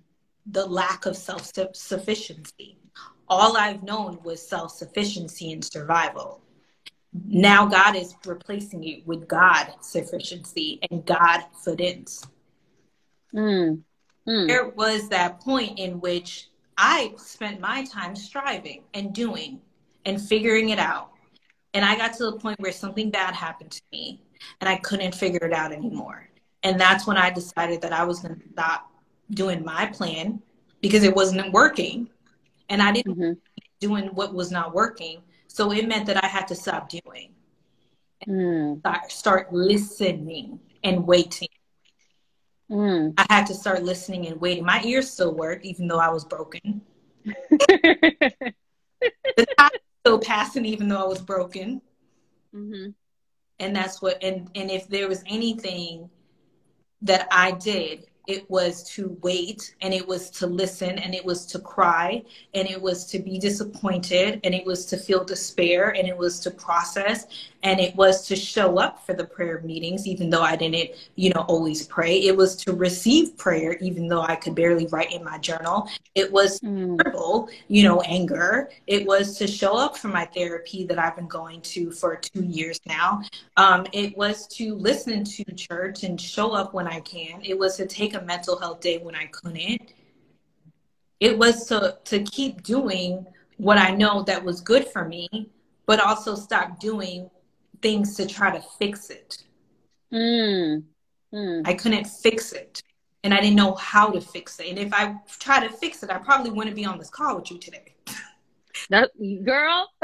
[0.45, 2.77] the lack of self sufficiency
[3.31, 6.41] all I've known was self sufficiency and survival.
[7.13, 12.27] Now God is replacing it with God sufficiency and God fidence.
[13.33, 13.81] Mm.
[14.27, 14.47] Mm.
[14.47, 19.61] There was that point in which I spent my time striving and doing
[20.05, 21.09] and figuring it out.
[21.73, 24.21] And I got to the point where something bad happened to me
[24.59, 26.27] and I couldn't figure it out anymore.
[26.63, 28.91] And that's when I decided that I was going to stop
[29.31, 30.41] doing my plan
[30.81, 32.09] because it wasn't working
[32.69, 33.33] and I didn't mm-hmm.
[33.79, 35.21] doing what was not working.
[35.47, 37.33] So it meant that I had to stop doing.
[38.27, 38.79] Mm.
[38.79, 41.49] Start, start listening and waiting.
[42.71, 43.13] Mm.
[43.17, 44.65] I had to start listening and waiting.
[44.65, 46.81] My ears still work, even though I was broken.
[47.23, 48.55] the
[49.57, 49.71] time
[50.05, 51.81] still passing, even though I was broken.
[52.55, 52.91] Mm-hmm.
[53.59, 54.23] And that's what.
[54.23, 56.09] And and if there was anything
[57.01, 61.45] that I did it was to wait and it was to listen and it was
[61.45, 66.07] to cry and it was to be disappointed and it was to feel despair and
[66.07, 67.27] it was to process
[67.63, 71.29] and it was to show up for the prayer meetings even though i didn't you
[71.33, 75.23] know always pray it was to receive prayer even though i could barely write in
[75.23, 77.49] my journal it was mm.
[77.67, 81.61] you know anger it was to show up for my therapy that i've been going
[81.61, 83.21] to for two years now
[83.57, 87.77] um, it was to listen to church and show up when i can it was
[87.77, 89.93] to take a mental health day when i couldn't
[91.19, 93.25] it was to to keep doing
[93.57, 95.27] what i know that was good for me
[95.85, 97.29] but also stop doing
[97.81, 99.43] things to try to fix it.
[100.13, 100.83] Mm.
[101.33, 101.61] Mm.
[101.65, 102.81] I couldn't fix it.
[103.23, 104.67] And I didn't know how to fix it.
[104.69, 107.51] And if I try to fix it, I probably wouldn't be on this call with
[107.51, 107.93] you today.
[108.89, 109.11] That
[109.43, 109.89] girl.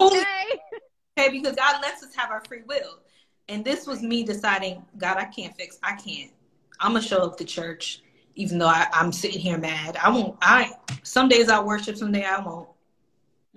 [0.00, 0.24] okay.
[1.18, 2.98] Okay, because God lets us have our free will.
[3.48, 5.78] And this was me deciding, God, I can't fix.
[5.82, 6.32] I can't.
[6.82, 8.02] I'm gonna show up to church,
[8.34, 9.96] even though I, am sitting here mad.
[9.96, 10.36] I won't.
[10.42, 12.68] I some days I worship, some day I won't.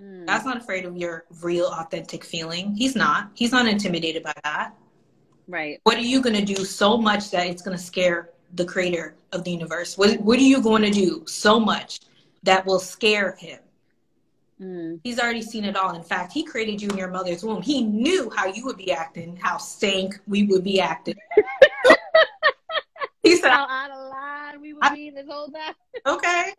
[0.02, 0.28] Mm.
[0.28, 2.76] God's not afraid of your real, authentic feeling.
[2.76, 3.32] He's not.
[3.34, 4.74] He's not intimidated by that.
[5.48, 5.80] Right.
[5.84, 9.16] What are you going to do so much that it's going to scare the creator
[9.32, 9.98] of the universe?
[9.98, 12.02] What, what are you going to do so much
[12.44, 13.60] that will scare him?
[14.62, 15.00] Mm.
[15.04, 15.96] He's already seen it all.
[15.96, 17.62] In fact, he created you in your mother's womb.
[17.62, 21.16] He knew how you would be acting, how stank we would be acting.
[23.26, 25.74] he said, "How out of line we I, be this whole time."
[26.06, 26.54] okay,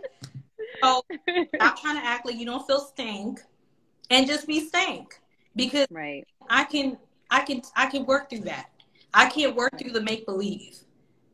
[0.82, 1.02] so
[1.54, 3.40] stop trying to act like you don't feel stank
[4.10, 5.20] and just be stank.
[5.54, 6.26] Because right.
[6.50, 6.98] I can
[7.30, 8.70] I can I can work through that.
[9.14, 10.78] I can't work through the make believe.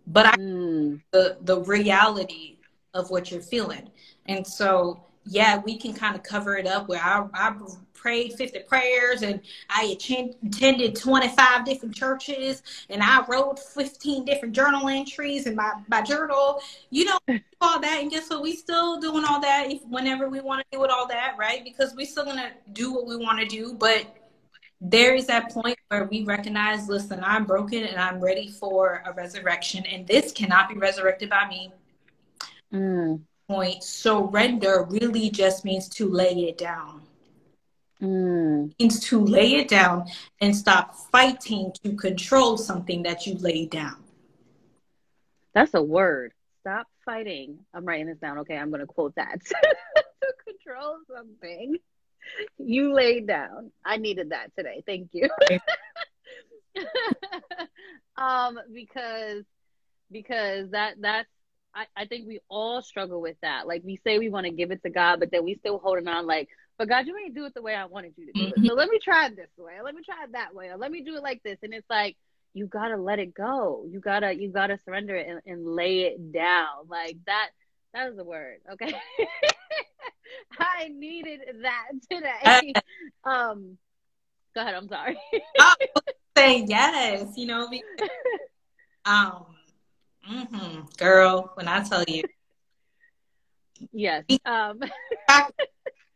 [0.07, 1.01] But I mm.
[1.11, 2.59] the the reality
[2.95, 3.91] of what you're feeling.
[4.27, 7.55] And so yeah, we can kind of cover it up where I, I
[8.03, 14.89] prayed 50 prayers and I attended 25 different churches and I wrote 15 different journal
[14.89, 16.61] entries in my, my journal.
[16.91, 17.19] You know,
[17.61, 18.01] all that.
[18.03, 18.43] And guess what?
[18.43, 21.63] We still doing all that if, whenever we want to do it, all that, right?
[21.63, 23.75] Because we still going to do what we want to do.
[23.75, 24.13] But
[24.81, 29.13] there is that point where we recognize, listen, I'm broken and I'm ready for a
[29.13, 29.87] resurrection.
[29.87, 31.73] And this cannot be resurrected by me.
[32.75, 33.21] Mm.
[33.49, 33.85] Point.
[33.85, 37.03] Surrender really just means to lay it down
[38.03, 38.73] Mm.
[38.81, 40.07] means to lay it down
[40.41, 44.03] and stop fighting to control something that you lay down.
[45.55, 46.33] That's a word.
[46.63, 47.59] Stop fighting.
[47.73, 48.39] I'm writing this down.
[48.39, 49.41] Okay, I'm going to quote that.
[49.45, 51.77] to control something
[52.59, 53.71] you lay down.
[53.85, 54.83] I needed that today.
[54.87, 55.29] Thank you.
[58.17, 59.45] um, because
[60.11, 61.29] because that that's
[61.75, 63.67] I, I think we all struggle with that.
[63.67, 66.09] Like we say we want to give it to God, but then we still holding
[66.09, 66.49] on like,
[66.79, 68.53] but God, you ain't do it the way I wanted you to do Mm-hmm.
[68.53, 68.63] it.
[68.67, 69.75] So let me try it this way.
[69.79, 70.69] Or let me try it that way.
[70.69, 71.59] Or let me do it like this.
[71.63, 72.17] And it's like
[72.55, 73.85] you gotta let it go.
[73.89, 76.87] You gotta you gotta surrender it and, and lay it down.
[76.89, 77.51] Like that
[77.95, 78.59] that is a word.
[78.73, 78.93] Okay.
[80.59, 82.75] I needed that today.
[83.25, 83.79] um
[84.55, 85.19] go ahead, I'm sorry.
[85.59, 86.05] I was
[86.37, 88.11] saying yes, you know, because,
[89.05, 89.45] um,
[90.25, 92.23] hmm girl, when I tell you,
[93.93, 94.25] yes.
[94.45, 94.81] Um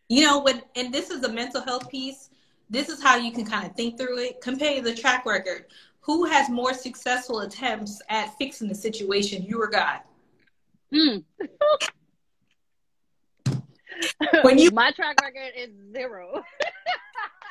[0.08, 2.30] you know, when and this is a mental health piece.
[2.68, 4.40] This is how you can kind of think through it.
[4.40, 5.66] Compare the track record.
[6.00, 9.44] Who has more successful attempts at fixing the situation?
[9.44, 10.00] You or God?
[10.92, 11.22] mm.
[14.42, 16.42] When you- my track record is zero.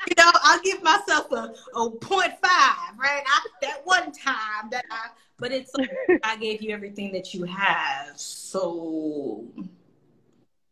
[0.07, 3.23] You know, I'll give myself a, a point five, right?
[3.25, 5.07] I, that one time that I,
[5.39, 5.89] but it's like
[6.23, 8.11] I gave you everything that you have.
[8.15, 9.45] So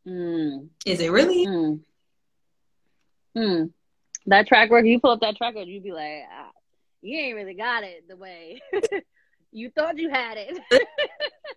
[0.07, 0.67] Mm.
[0.85, 1.45] is it really?
[1.45, 1.79] Mm.
[3.37, 3.71] Mm.
[4.27, 6.51] That track record, you pull up that track record, you'd be like, ah,
[7.01, 8.61] you ain't really got it the way
[9.53, 10.59] you thought you had it.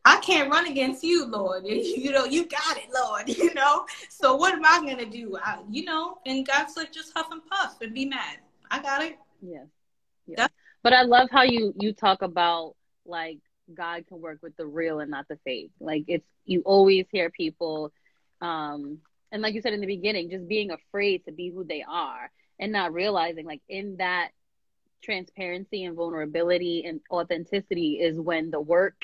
[0.04, 1.64] I can't run against you, Lord.
[1.66, 3.28] You know, you got it, Lord.
[3.28, 3.86] You know.
[4.08, 5.36] So what am I gonna do?
[5.42, 8.38] I, you know, and God's like, just huff and puff and be mad.
[8.70, 9.18] I got it.
[9.40, 9.64] Yeah.
[10.26, 10.38] yes.
[10.38, 10.52] Yep.
[10.82, 13.38] But I love how you you talk about like
[13.74, 15.70] God can work with the real and not the fake.
[15.80, 17.92] Like it's you always hear people
[18.40, 18.98] um
[19.32, 22.30] and like you said in the beginning, just being afraid to be who they are
[22.58, 24.30] and not realizing like in that
[25.02, 29.02] transparency and vulnerability and authenticity is when the work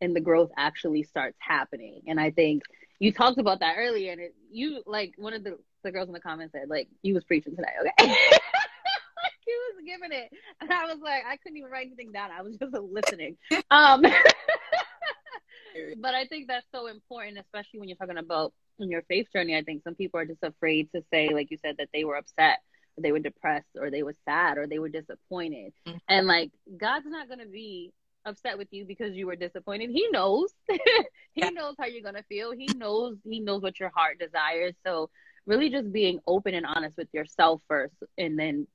[0.00, 2.02] and the growth actually starts happening.
[2.06, 2.62] And I think
[2.98, 6.12] you talked about that earlier and it you like one of the, the girls in
[6.12, 7.92] the comments said like you was preaching today, okay?
[8.08, 10.30] like he was giving it.
[10.60, 12.30] And I was like, I couldn't even write anything down.
[12.30, 13.36] I was just listening.
[13.70, 14.02] Um
[16.00, 19.56] but I think that's so important, especially when you're talking about in your faith journey.
[19.56, 22.16] I think some people are just afraid to say, like you said, that they were
[22.16, 22.58] upset
[22.96, 25.72] or they were depressed or they were sad or they were disappointed.
[25.86, 26.00] Mhm.
[26.08, 27.92] And like God's not gonna be
[28.24, 29.90] upset with you because you were disappointed.
[29.90, 30.52] He knows.
[31.32, 31.50] he Yeah.
[31.50, 32.52] knows how you're gonna feel.
[32.52, 34.74] He knows he knows what your heart desires.
[34.84, 35.10] So
[35.46, 38.66] really just being open and honest with yourself first and then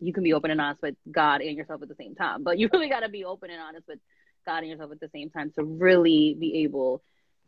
[0.00, 2.42] you can be open and honest with God and yourself at the same time.
[2.42, 3.98] But you really gotta be open and honest with
[4.46, 7.02] God and yourself at the same time to really be able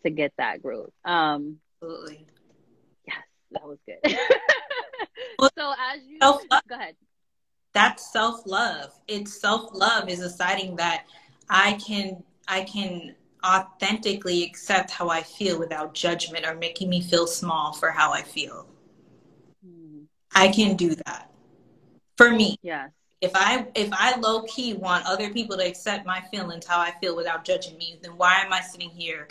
[0.05, 0.93] to get that growth.
[1.05, 2.26] Um Absolutely.
[3.07, 3.16] yes,
[3.53, 4.16] that was good.
[5.39, 6.61] Well, so as you self-love.
[6.68, 6.97] go ahead.
[7.74, 8.93] That's self love.
[9.07, 11.05] It's self love is deciding that
[11.49, 13.14] I can I can
[13.47, 18.22] authentically accept how I feel without judgment or making me feel small for how I
[18.22, 18.66] feel.
[19.64, 21.31] Mm, I can do that.
[22.16, 22.91] For me, Yes.
[23.20, 26.91] if I if I low key want other people to accept my feelings how I
[27.01, 29.29] feel without judging me, then why am I sitting here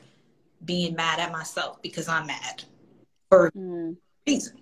[0.65, 2.63] being mad at myself because I'm mad
[3.29, 3.97] for Mm,
[4.27, 4.57] reason,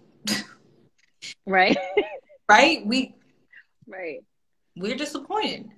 [1.45, 1.77] right.
[2.49, 2.85] right?
[2.85, 3.15] We
[3.87, 4.23] right.
[4.75, 5.69] we're disappointed.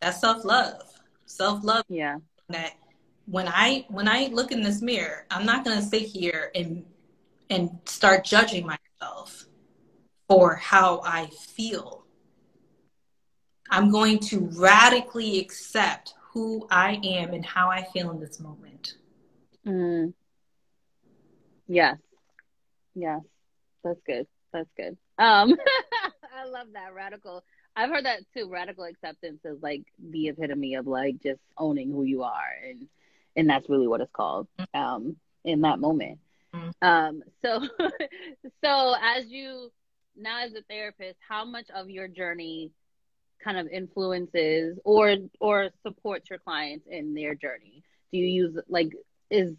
[0.00, 0.82] That's self love.
[1.26, 2.18] Self love Yeah.
[2.48, 2.74] that
[3.26, 6.84] when I when I look in this mirror, I'm not gonna sit here and
[7.50, 9.44] and start judging myself
[10.28, 12.04] for how I feel.
[13.70, 18.94] I'm going to radically accept who I am and how I feel in this moment.
[19.66, 20.12] Mm.
[21.66, 21.96] Yes.
[22.94, 23.20] Yes.
[23.82, 24.26] That's good.
[24.52, 24.96] That's good.
[25.18, 25.56] Um
[26.36, 27.42] I love that radical.
[27.74, 28.48] I've heard that too.
[28.50, 32.86] Radical acceptance is like the epitome of like just owning who you are and
[33.36, 36.18] and that's really what it's called um in that moment.
[36.54, 36.72] Mhm.
[36.82, 37.60] Um so
[38.64, 39.70] so as you
[40.16, 42.70] now as a therapist, how much of your journey
[43.42, 47.82] kind of influences or or supports your clients in their journey?
[48.12, 48.92] Do you use like
[49.30, 49.54] is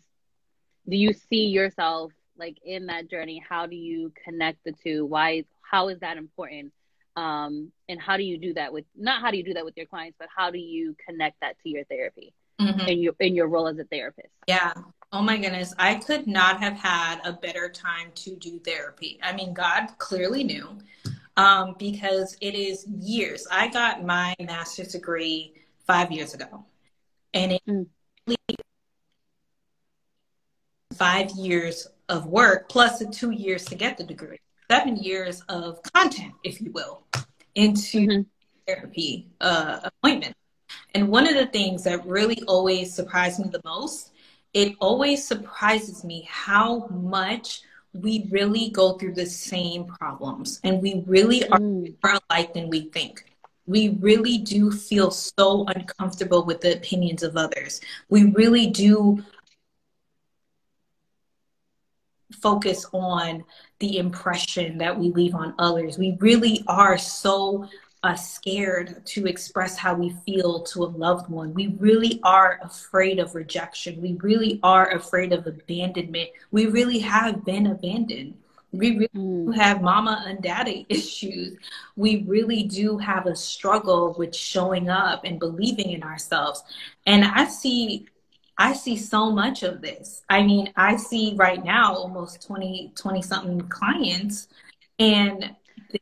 [0.89, 5.43] do you see yourself like in that journey how do you connect the two why
[5.61, 6.72] how is that important
[7.15, 9.76] um and how do you do that with not how do you do that with
[9.76, 12.88] your clients but how do you connect that to your therapy Mhm.
[12.88, 14.74] in your in your role as a therapist Yeah.
[15.11, 15.74] Oh my goodness.
[15.78, 19.20] I could not have had a better time to do therapy.
[19.22, 20.78] I mean, God clearly knew
[21.38, 23.47] um, because it is years.
[23.51, 25.53] I got my master's degree
[25.86, 26.65] five years ago.
[27.34, 27.88] And it Mm.
[30.97, 34.39] Five years of work plus the two years to get the degree.
[34.69, 37.03] Seven years of content, if you will,
[37.55, 38.25] into Mhm.
[38.67, 40.35] therapy uh, appointment.
[40.93, 44.11] And one of the things that really always surprised me the most,
[44.53, 47.61] it always surprises me how much
[47.93, 51.95] we really go through the same problems and we really are Mm.
[52.03, 53.23] more alike than we think.
[53.65, 57.81] We really do feel so uncomfortable with the opinions of others.
[58.09, 59.23] We really do
[62.41, 63.43] focus on
[63.80, 65.97] the impression that we leave on others.
[65.97, 67.67] We really are so
[68.03, 71.53] uh, scared to express how we feel to a loved one.
[71.53, 74.01] We really are afraid of rejection.
[74.01, 76.30] We really are afraid of abandonment.
[76.51, 78.36] We really have been abandoned.
[78.71, 79.55] We really Mm.
[79.55, 81.57] have mama and daddy issues.
[81.95, 86.61] We really do have a struggle with showing up and believing in ourselves.
[87.05, 88.07] And I see
[88.58, 90.24] I see so much of this.
[90.30, 94.47] I mean, I see right now almost 20 20 something clients
[94.99, 95.55] and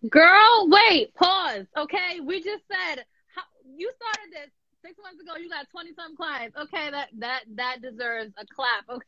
[0.10, 1.66] Girl, wait, pause.
[1.78, 3.04] Okay, we just said
[3.36, 3.44] how,
[3.78, 4.50] you started this
[4.84, 5.34] six months ago.
[5.38, 6.58] You got twenty some clients.
[6.58, 8.86] Okay, that that that deserves a clap.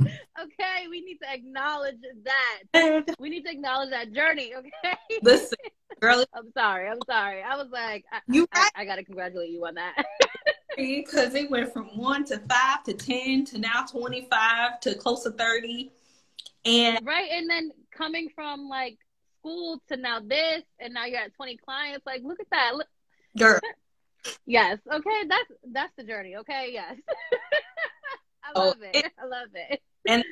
[0.00, 3.04] Okay, okay, we need to acknowledge that.
[3.18, 4.52] We need to acknowledge that journey.
[4.54, 5.58] Okay, listen,
[6.00, 6.88] girl, I'm sorry.
[6.88, 7.42] I'm sorry.
[7.42, 9.94] I was like, I, you I, I gotta congratulate you on that.
[10.78, 15.30] because it went from one to five to ten to now 25 to close to
[15.30, 15.90] 30
[16.64, 18.98] and right, and then coming from like
[19.38, 22.04] school to now this, and now you're at twenty clients.
[22.06, 22.72] Like, look at that.
[22.74, 22.88] Look,
[23.36, 23.60] girl
[24.46, 24.78] Yes.
[24.92, 25.22] Okay.
[25.28, 26.36] That's that's the journey.
[26.36, 26.70] Okay.
[26.72, 26.96] Yes.
[28.44, 29.06] I Oh, love it.
[29.18, 29.80] I love it.
[30.06, 30.24] And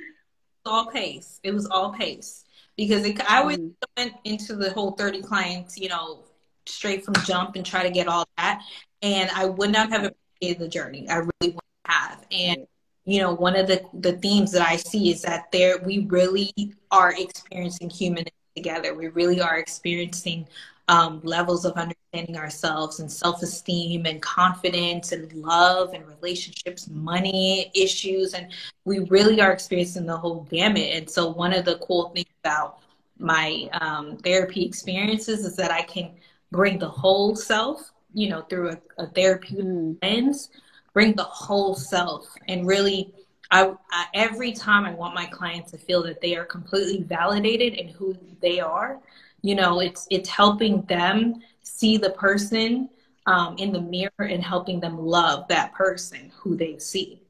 [0.65, 2.45] all pace it was all pace
[2.77, 3.73] because it, i always Mm.
[3.97, 6.25] went into the whole 30 clients you know
[6.67, 8.61] straight from jump and try to get all that
[9.01, 11.09] and i would not have appreciated the journey.
[11.09, 12.27] I really want to have.
[12.31, 12.67] And
[13.05, 16.53] you know one of the the themes that i see is that there we really
[16.91, 18.25] are experiencing human
[18.57, 18.95] together.
[18.95, 20.49] We really are experiencing
[20.89, 28.35] um, levels of understanding ourselves and self-esteem and confidence and love and relationships money issues.
[28.35, 28.53] And
[28.85, 30.91] we really are experiencing the whole gamut.
[30.95, 32.79] And so one of the cool things about
[33.19, 36.11] my um, therapy experiences is that i can
[36.53, 39.97] bring the whole self you know through a, a therapeutic Mm.
[40.03, 40.51] lens,
[40.95, 43.13] bring the whole self and really
[43.51, 43.61] I,
[43.93, 47.89] I every time I want my clients to feel that they are completely validated in
[47.97, 48.99] who they are,
[49.43, 52.89] you know, it's it's helping them see the person
[53.27, 57.21] um, in the mirror and helping them love that person who they see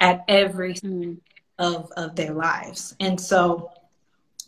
[0.00, 1.18] at every Mm.
[1.58, 2.96] of of their lives.
[3.00, 3.70] And so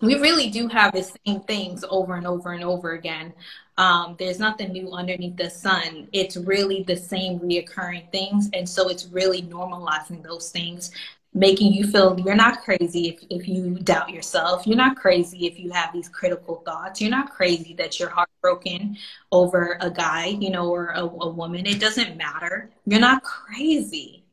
[0.00, 3.32] we really do have the same things over and over and over again.
[3.78, 6.08] Um, there's nothing new underneath the sun.
[6.12, 8.48] It's really the same reoccurring things.
[8.52, 10.90] And so it's really normalizing those things,
[11.34, 14.66] making you feel you're not crazy if, if you doubt yourself.
[14.66, 17.00] You're not crazy if you have these critical thoughts.
[17.00, 18.96] You're not crazy that you're heartbroken
[19.32, 21.66] over a guy, you know, or a, a woman.
[21.66, 22.70] It doesn't matter.
[22.86, 24.24] You're not crazy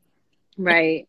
[0.56, 1.08] Right.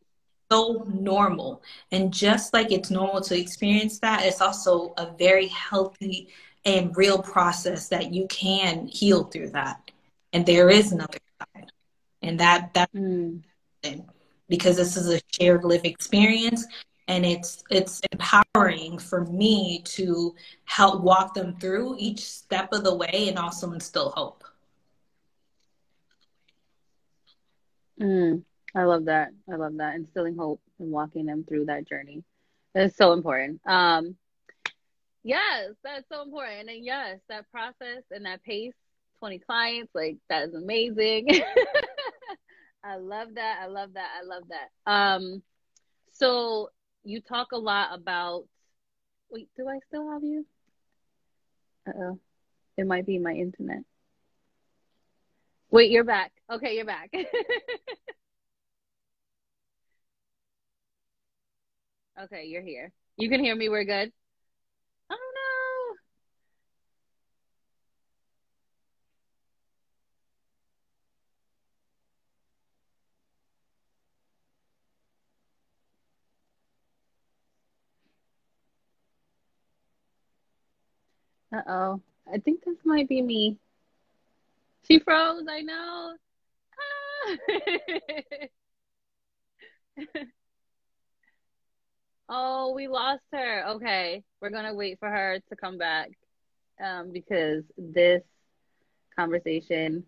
[0.51, 1.61] so normal.
[1.91, 6.29] And just like it's normal to experience that, it's also a very healthy
[6.65, 9.91] and real process that you can heal through that.
[10.33, 11.71] And there is another side.
[12.21, 13.43] And that that Mm.
[14.49, 16.65] because this is a shared live experience
[17.07, 20.35] and it's it's empowering for me to
[20.65, 24.43] help walk them through each step of the way and also instill hope.
[27.99, 28.43] Mm.
[28.75, 29.29] I love that.
[29.51, 29.95] I love that.
[29.95, 32.23] Instilling hope and walking them through that journey.
[32.73, 33.61] That's so important.
[33.65, 34.15] Um,
[35.23, 36.69] yes, that's so important.
[36.69, 38.73] And yes, that process and that pace,
[39.19, 41.27] 20 clients, like that is amazing.
[42.83, 43.59] I love that.
[43.61, 44.09] I love that.
[44.19, 44.91] I love that.
[44.91, 45.43] Um,
[46.13, 46.69] so
[47.03, 48.45] you talk a lot about,
[49.29, 50.45] wait, do I still have you?
[51.87, 52.19] Uh-oh.
[52.77, 53.83] It might be my internet.
[55.69, 56.31] Wait, you're back.
[56.51, 57.11] Okay, you're back.
[62.19, 62.91] Okay, you're here.
[63.17, 63.69] You can hear me.
[63.69, 64.11] We're good.
[65.09, 65.97] Oh no.
[81.53, 82.01] Uh oh.
[82.31, 83.57] I think this might be me.
[84.87, 85.45] She froze.
[85.49, 86.15] I know.
[86.79, 87.27] Ah.
[92.33, 93.67] Oh, we lost her.
[93.71, 96.11] Okay, we're gonna wait for her to come back,
[96.81, 98.21] um, because this
[99.17, 100.05] conversation,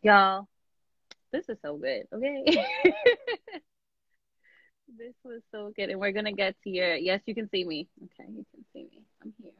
[0.00, 0.48] y'all,
[1.30, 2.04] this is so good.
[2.10, 2.42] Okay,
[4.96, 6.94] this was so good, and we're gonna get to your.
[6.94, 7.86] Yes, you can see me.
[8.02, 9.02] Okay, you can see me.
[9.22, 9.52] I'm here.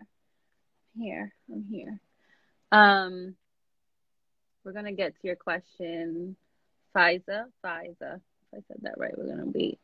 [0.98, 1.32] Here.
[1.50, 1.98] I'm here.
[2.70, 3.34] Um,
[4.64, 6.36] we're gonna get to your question,
[6.94, 7.46] Fiza.
[7.64, 8.20] Fiza.
[8.20, 9.78] If I said that right, we're gonna wait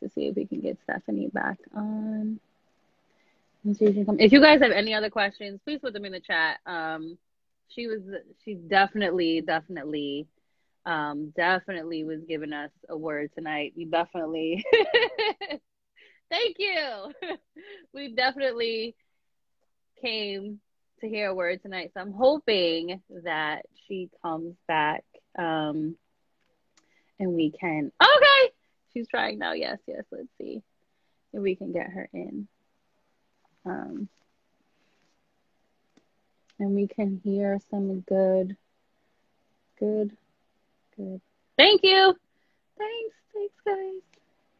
[0.00, 2.40] to see if we can get Stephanie back on.
[3.64, 6.60] If you guys have any other questions, please put them in the chat.
[6.64, 7.18] Um,
[7.68, 8.00] she was,
[8.44, 10.26] she definitely, definitely,
[10.86, 13.74] um, definitely was giving us a word tonight.
[13.76, 14.64] We definitely,
[16.30, 17.12] thank you.
[17.94, 18.94] we definitely
[20.00, 20.60] came
[21.00, 21.92] to hear a word tonight.
[21.94, 25.04] So I'm hoping that she comes back,
[25.38, 25.96] um,
[27.18, 27.92] and we can.
[28.02, 28.52] Okay,
[28.92, 29.52] she's trying now.
[29.52, 30.04] Yes, yes.
[30.10, 30.62] Let's see
[31.32, 32.48] if we can get her in.
[33.64, 34.08] Um,
[36.58, 38.56] and we can hear some good,
[39.78, 40.16] good,
[40.96, 41.20] good.
[41.56, 42.14] Thank you.
[42.78, 43.14] Thanks.
[43.32, 44.02] Thanks, guys.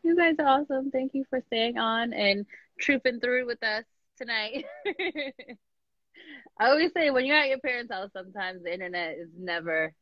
[0.03, 0.91] You guys are awesome.
[0.91, 2.47] Thank you for staying on and
[2.79, 3.85] trooping through with us
[4.21, 4.65] tonight.
[6.59, 9.95] I always say when you're at your parents' house, sometimes the internet is never,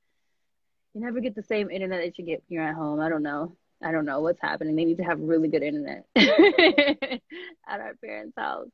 [0.93, 3.01] you never get the same internet that you get when you're at home.
[3.01, 3.57] I don't know.
[3.83, 4.75] I don't know what's happening.
[4.75, 8.71] They need to have really good internet at our parents' house.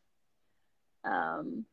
[1.05, 1.67] Um,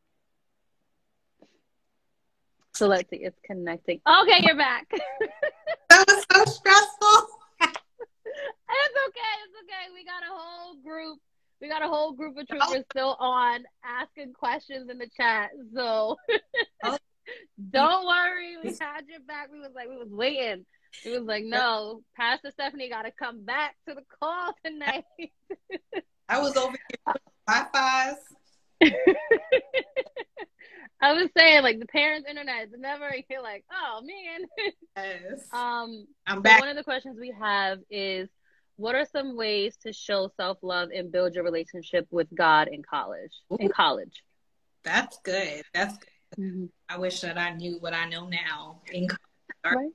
[2.73, 4.01] so let's see, it's connecting.
[4.05, 4.89] Okay, you're back.
[5.89, 7.27] that was so stressful.
[7.61, 9.93] it's okay, it's okay.
[9.93, 11.19] We got a whole group.
[11.61, 15.51] We got a whole group of troopers still on asking questions in the chat.
[15.75, 16.17] So
[16.83, 16.97] oh.
[17.69, 19.49] don't worry, we had your back.
[19.51, 20.65] We was like, we was waiting.
[21.05, 25.05] It was like, no, Pastor Stephanie got to come back to the call tonight.
[26.27, 27.15] I was over here
[27.47, 28.17] Wi-Fi's.
[31.03, 33.11] I was saying, like the parents' internet is never.
[33.29, 34.73] You're like, oh man.
[34.95, 35.47] Yes.
[35.53, 36.59] Um, I'm back.
[36.59, 38.29] One of the questions we have is,
[38.81, 42.83] what are some ways to show self love and build your relationship with God in
[42.83, 43.31] college?
[43.51, 44.23] Ooh, in college.
[44.83, 45.63] That's good.
[45.73, 46.43] That's good.
[46.43, 46.65] Mm-hmm.
[46.89, 49.19] I wish that I knew what I know now in college.
[49.63, 49.91] Right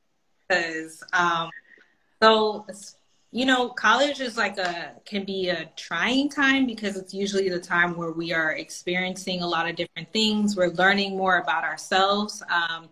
[0.48, 1.50] because um,
[2.22, 2.66] so
[3.32, 7.58] you know college is like a can be a trying time because it's usually the
[7.58, 12.42] time where we are experiencing a lot of different things we're learning more about ourselves
[12.50, 12.88] um,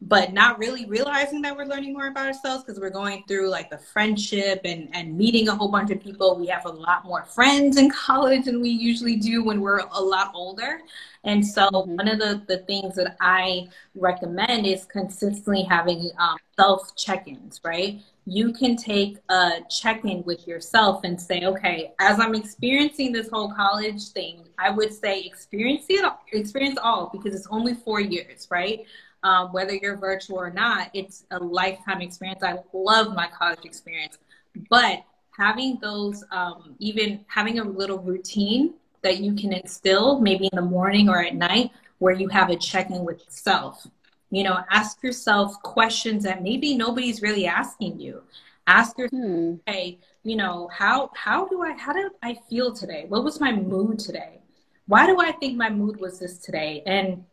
[0.00, 3.68] but not really realizing that we're learning more about ourselves because we're going through like
[3.68, 6.38] the friendship and, and meeting a whole bunch of people.
[6.38, 10.00] We have a lot more friends in college than we usually do when we're a
[10.00, 10.80] lot older.
[11.24, 11.96] And so, mm-hmm.
[11.96, 17.60] one of the, the things that I recommend is consistently having um, self check ins,
[17.64, 18.00] right?
[18.24, 23.28] You can take a check in with yourself and say, okay, as I'm experiencing this
[23.30, 28.46] whole college thing, I would say experience it, experience all because it's only four years,
[28.50, 28.86] right?
[29.22, 30.90] Um, whether you're virtual or not.
[30.94, 32.42] It's a lifetime experience.
[32.42, 34.18] I love my college experience,
[34.70, 35.04] but
[35.36, 40.62] having those, um, even having a little routine that you can instill, maybe in the
[40.62, 43.86] morning or at night, where you have a check in with self.
[44.30, 48.22] You know, ask yourself questions that maybe nobody's really asking you.
[48.66, 49.54] Ask yourself, hmm.
[49.66, 53.06] hey, you know, how how do I how did I feel today?
[53.08, 54.40] What was my mood today?
[54.86, 56.82] Why do I think my mood was this today?
[56.84, 57.24] And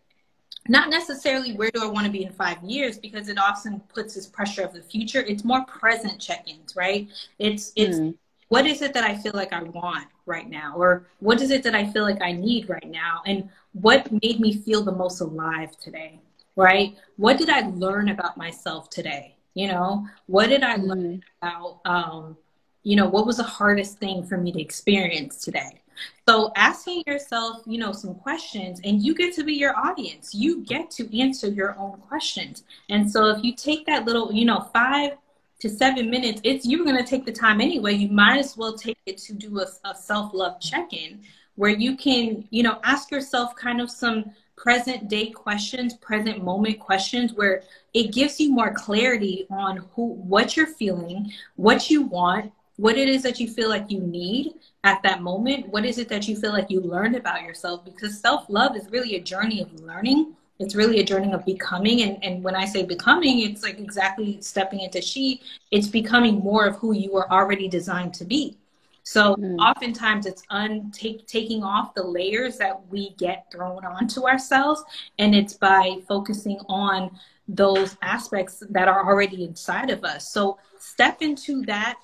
[0.68, 4.16] not necessarily where do I want to be in five years because it often puts
[4.16, 5.22] this pressure of the future.
[5.22, 7.08] It's more present check-ins, right?
[7.40, 8.16] It's it's mm.
[8.50, 11.64] what is it that I feel like I want right now, or what is it
[11.64, 15.22] that I feel like I need right now, and what made me feel the most
[15.22, 16.20] alive today,
[16.56, 16.96] right?
[17.18, 19.36] What did I learn about myself today?
[19.54, 21.80] You know, what did I learn about?
[21.86, 22.38] Um,
[22.84, 25.82] you know, what was the hardest thing for me to experience today?
[26.28, 30.34] So asking yourself, you know, some questions and you get to be your audience.
[30.34, 32.64] You get to answer your own questions.
[32.90, 35.18] And so if you take that little, you know, five
[35.60, 37.94] to seven minutes, it's you're going to take the time anyway.
[37.94, 41.22] You might as well take it to do a, a self-love check-in
[41.56, 46.80] where you can, you know, ask yourself kind of some present day questions, present moment
[46.80, 52.52] questions where it gives you more clarity on who what you're feeling, what you want,
[52.78, 54.54] what it is that you feel like you need
[54.84, 55.70] at that moment.
[55.70, 57.86] What is it that you feel like you learned about yourself?
[57.86, 60.36] Because self love is really a journey of learning.
[60.60, 62.02] It's really a journey of becoming.
[62.02, 66.66] And, and when I say becoming, it's like exactly stepping into she, it's becoming more
[66.66, 68.58] of who you are already designed to be.
[69.04, 69.56] So mm-hmm.
[69.60, 74.84] oftentimes it's un- take, taking off the layers that we get thrown onto ourselves.
[75.20, 77.12] And it's by focusing on
[77.48, 80.30] those aspects that are already inside of us.
[80.32, 81.98] So step into that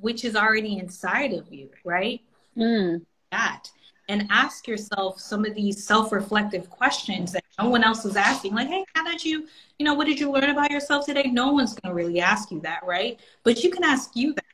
[0.00, 2.20] which is already inside of you, right?
[2.56, 3.04] Mm.
[3.30, 3.70] That
[4.10, 8.54] and ask yourself some of these self-reflective questions that no one else is asking.
[8.54, 9.46] Like, hey, how did you,
[9.78, 11.30] you know, what did you learn about yourself today?
[11.32, 13.20] No one's going to really ask you that, right?
[13.44, 14.44] But you can ask you that.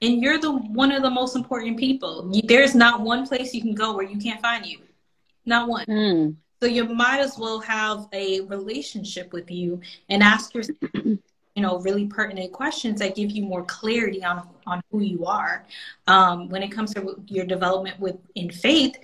[0.00, 2.32] And you're the one of the most important people.
[2.44, 4.78] There's not one place you can go where you can't find you.
[5.44, 5.86] Not one.
[5.86, 6.36] Mm.
[6.60, 10.78] So you might as well have a relationship with you and ask yourself,
[11.54, 15.66] you know, really pertinent questions that give you more clarity on on who you are.
[16.06, 18.96] Um, when it comes to your development with in faith,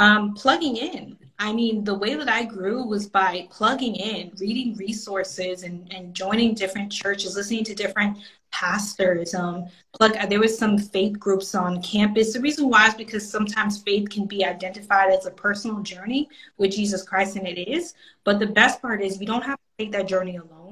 [0.00, 1.02] Um, plugging in.
[1.38, 6.04] I mean, the way that I grew was by plugging in, reading resources, and, and
[6.22, 8.12] joining different churches, listening to different
[8.50, 9.28] pastors.
[9.42, 9.56] Um,
[9.96, 12.32] plug, there was some faith groups on campus.
[12.32, 16.22] The reason why is because sometimes faith can be identified as a personal journey
[16.58, 17.94] with Jesus Christ, and it is.
[18.26, 20.63] But the best part is you don't have to take that journey alone.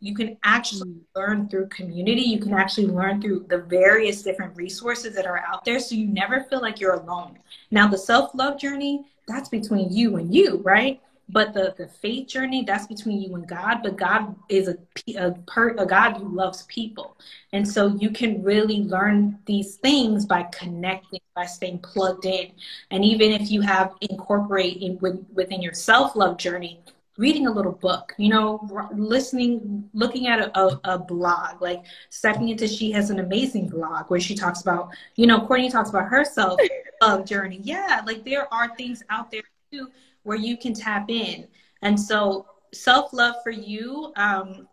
[0.00, 2.22] You can actually learn through community.
[2.22, 6.06] You can actually learn through the various different resources that are out there, so you
[6.06, 7.38] never feel like you're alone.
[7.70, 11.00] Now, the self love journey that's between you and you, right?
[11.28, 13.82] But the the faith journey, that's between you and God.
[13.82, 14.76] But God is a
[15.16, 17.16] a, per, a God who loves people,
[17.52, 22.50] and so you can really learn these things by connecting, by staying plugged in,
[22.90, 26.80] and even if you have incorporate in, with, within your self love journey,
[27.20, 32.48] reading a little book, you know, listening, looking at a, a, a, blog, like stepping
[32.48, 36.08] into She Has an Amazing blog where she talks about, you know, Courtney talks about
[36.08, 36.58] herself
[37.02, 37.60] love journey.
[37.62, 39.88] Yeah, like there are things out there too
[40.22, 41.46] where you can tap in.
[41.82, 44.66] And so self love for you, um,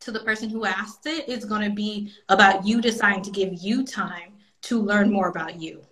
[0.00, 3.54] to the person who asked it, is going to be about you deciding to give
[3.60, 5.82] you time to learn more about you.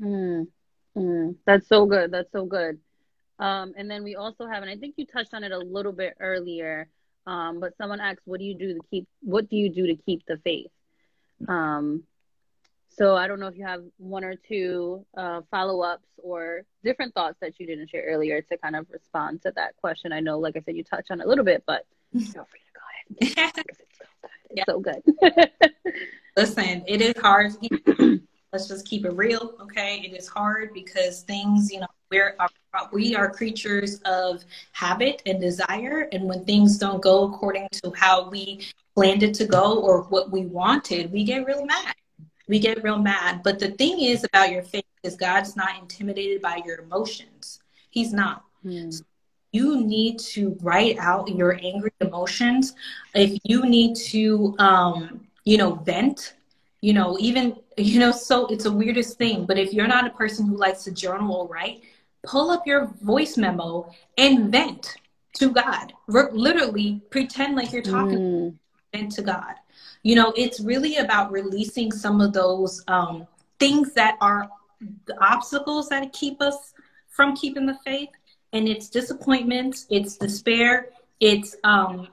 [0.00, 0.48] Mm,
[0.96, 2.10] mm, that's so good.
[2.10, 2.80] That's so good.
[3.38, 5.92] Um, and then we also have, and I think you touched on it a little
[5.92, 6.88] bit earlier,
[7.26, 9.08] um, but someone asked, "What do you do to keep?
[9.20, 10.70] What do you do to keep the faith?"
[11.48, 12.04] Um,
[12.96, 17.12] so I don't know if you have one or two uh, follow ups or different
[17.14, 20.12] thoughts that you didn't share earlier to kind of respond to that question.
[20.12, 22.60] I know, like I said, you touched on it a little bit, but feel free
[22.60, 23.64] to go ahead.
[24.50, 25.02] it's so good.
[25.06, 25.70] It's so good.
[26.36, 27.52] Listen, it is hard.
[28.52, 30.00] Let's just keep it real, okay?
[30.04, 32.36] It is hard because things, you know, we're
[32.92, 38.28] we are creatures of habit and desire, and when things don't go according to how
[38.28, 41.94] we planned it to go or what we wanted, we get real mad
[42.46, 43.42] we get real mad.
[43.42, 47.60] But the thing is about your faith is God's not intimidated by your emotions.
[47.90, 48.44] He's not.
[48.64, 48.92] Mm.
[48.92, 49.04] So
[49.52, 52.74] you need to write out your angry emotions.
[53.14, 56.34] If you need to, um, you know, vent,
[56.80, 59.46] you know, even, you know, so it's a weirdest thing.
[59.46, 61.82] But if you're not a person who likes to journal or write,
[62.24, 64.96] pull up your voice memo and vent
[65.34, 65.92] to God.
[66.06, 68.58] literally pretend like you're talking
[68.92, 69.14] mm.
[69.14, 69.54] to God
[70.04, 73.26] you know it's really about releasing some of those um,
[73.58, 74.48] things that are
[75.06, 76.74] the obstacles that keep us
[77.08, 78.10] from keeping the faith
[78.52, 82.06] and it's disappointments it's despair it's um,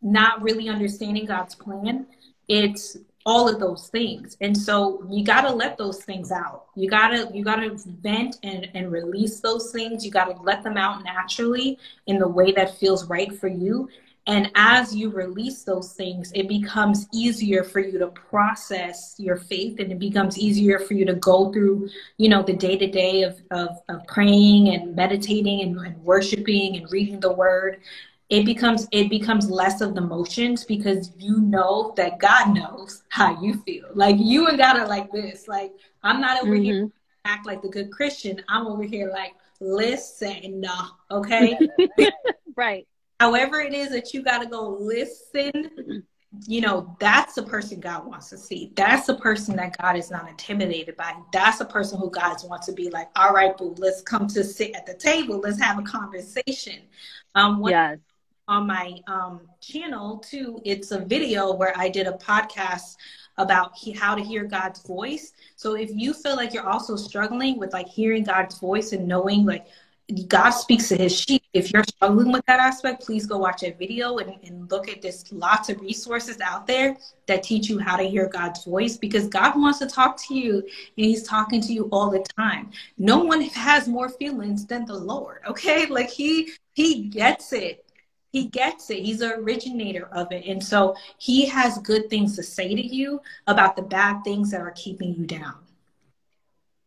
[0.00, 2.06] not really understanding god's plan
[2.46, 4.36] it's all of those things.
[4.40, 6.66] And so you got to let those things out.
[6.74, 10.04] You got to you got to vent and, and release those things.
[10.04, 13.88] You got to let them out naturally in the way that feels right for you.
[14.28, 19.80] And as you release those things, it becomes easier for you to process your faith
[19.80, 23.22] and it becomes easier for you to go through, you know, the day to day
[23.22, 27.80] of of praying and meditating and, and worshiping and reading the word.
[28.32, 33.40] It becomes it becomes less of the motions because you know that God knows how
[33.40, 33.86] you feel.
[33.94, 35.46] Like you and God are like this.
[35.46, 35.72] Like
[36.02, 36.62] I'm not over mm-hmm.
[36.62, 36.90] here
[37.24, 38.42] act like the good Christian.
[38.48, 40.64] I'm over here like listen,
[41.10, 41.56] okay?
[42.56, 42.86] right
[43.22, 46.04] however it is that you got to go listen
[46.46, 50.10] you know that's the person god wants to see that's the person that god is
[50.10, 53.74] not intimidated by that's the person who god wants to be like all right boo
[53.78, 56.80] let's come to sit at the table let's have a conversation
[57.36, 57.98] um yes.
[58.48, 62.96] On my um channel too it's a video where i did a podcast
[63.38, 67.58] about he, how to hear god's voice so if you feel like you're also struggling
[67.58, 69.66] with like hearing god's voice and knowing like
[70.28, 71.42] God speaks to his sheep.
[71.52, 75.00] If you're struggling with that aspect, please go watch a video and, and look at
[75.00, 75.24] this.
[75.32, 79.54] Lots of resources out there that teach you how to hear God's voice because God
[79.56, 82.70] wants to talk to you and he's talking to you all the time.
[82.98, 85.86] No one has more feelings than the Lord, okay?
[85.86, 87.84] Like he he gets it.
[88.32, 89.04] He gets it.
[89.04, 90.46] He's the originator of it.
[90.46, 94.62] And so he has good things to say to you about the bad things that
[94.62, 95.56] are keeping you down.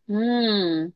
[0.08, 0.88] Hmm.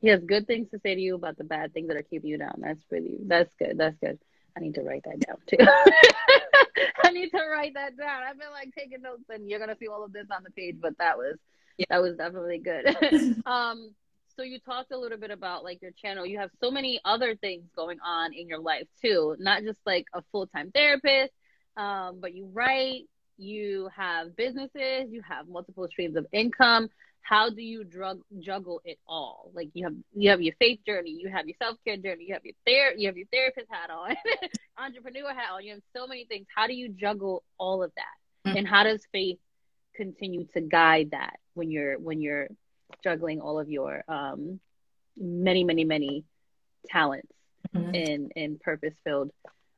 [0.00, 2.30] He has good things to say to you about the bad things that are keeping
[2.30, 2.54] you down.
[2.58, 3.76] That's really that's good.
[3.76, 4.18] That's good.
[4.56, 5.56] I need to write that down too.
[7.04, 8.22] I need to write that down.
[8.22, 10.76] I've been like taking notes, and you're gonna see all of this on the page.
[10.80, 11.36] But that was
[11.76, 11.86] yeah.
[11.90, 12.86] that was definitely good.
[13.46, 13.94] um,
[14.40, 16.24] so you talked a little bit about like your channel.
[16.24, 20.06] You have so many other things going on in your life too, not just like
[20.14, 21.32] a full time therapist,
[21.76, 23.02] um, but you write.
[23.36, 25.10] You have businesses.
[25.10, 26.88] You have multiple streams of income
[27.22, 29.52] how do you drug, juggle it all?
[29.54, 32.34] Like you have you have your faith journey, you have your self care journey, you
[32.34, 34.16] have your ther- you have your therapist hat on,
[34.78, 35.62] entrepreneur hat on.
[35.62, 36.46] You have so many things.
[36.54, 38.48] How do you juggle all of that?
[38.48, 38.58] Mm-hmm.
[38.58, 39.38] And how does faith
[39.94, 42.48] continue to guide that when you're when you're
[43.02, 44.60] juggling all of your um
[45.16, 46.24] many, many, many
[46.88, 47.28] talents
[47.76, 47.94] Mhm.
[47.94, 49.30] in in purpose filled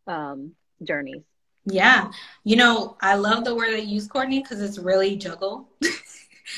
[0.06, 0.52] um,
[0.82, 1.22] journeys.
[1.64, 2.10] Yeah.
[2.44, 5.68] You know, I love the word that you use, Courtney, because it's really juggle.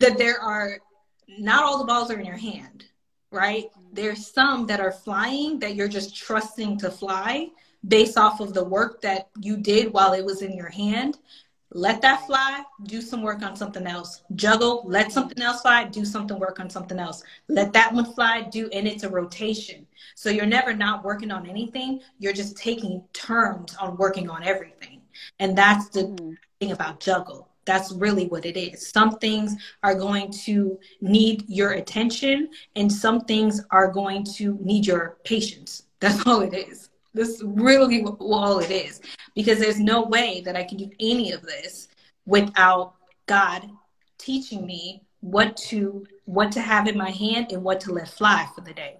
[0.00, 0.78] that there are
[1.38, 2.84] not all the balls are in your hand,
[3.30, 3.70] right?
[3.92, 7.48] There's some that are flying that you're just trusting to fly
[7.86, 11.18] based off of the work that you did while it was in your hand.
[11.76, 14.22] Let that fly, do some work on something else.
[14.34, 17.22] Juggle, let something else fly, do something work on something else.
[17.48, 19.86] Let that one fly, do, and it's a rotation.
[20.14, 22.00] So you're never not working on anything.
[22.18, 25.02] You're just taking turns on working on everything.
[25.38, 26.38] And that's the Mhm.
[26.60, 27.50] thing about juggle.
[27.66, 28.88] That's really what it is.
[28.88, 34.86] Some things are going to need your attention, and some things are going to need
[34.86, 35.82] your patience.
[36.00, 36.88] That's all it is.
[37.16, 39.00] That's really all it is.
[39.34, 41.88] Because there's no way that I can do any of this
[42.26, 42.94] without
[43.26, 43.68] God
[44.18, 48.46] teaching me what to what to have in my hand and what to let fly
[48.54, 48.98] for the day.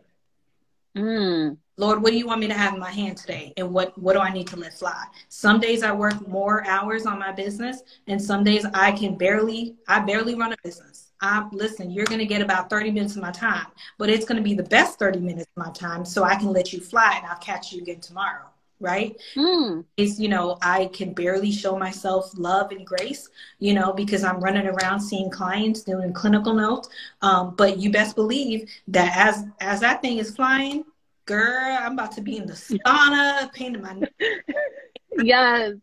[0.96, 1.58] Mm.
[1.76, 3.52] Lord, what do you want me to have in my hand today?
[3.58, 5.04] And what, what do I need to let fly?
[5.28, 9.76] Some days I work more hours on my business, and some days I can barely,
[9.86, 11.05] I barely run a business.
[11.20, 13.66] I listen, you're gonna get about 30 minutes of my time,
[13.98, 16.72] but it's gonna be the best 30 minutes of my time so I can let
[16.72, 18.46] you fly and I'll catch you again tomorrow.
[18.78, 19.16] Right?
[19.36, 19.86] Mm.
[19.96, 24.40] Is you know, I can barely show myself love and grace, you know, because I'm
[24.40, 26.90] running around seeing clients doing clinical notes.
[27.22, 30.84] Um, but you best believe that as as that thing is flying,
[31.24, 33.94] girl, I'm about to be in the sauna, painting my
[35.22, 35.74] Yes.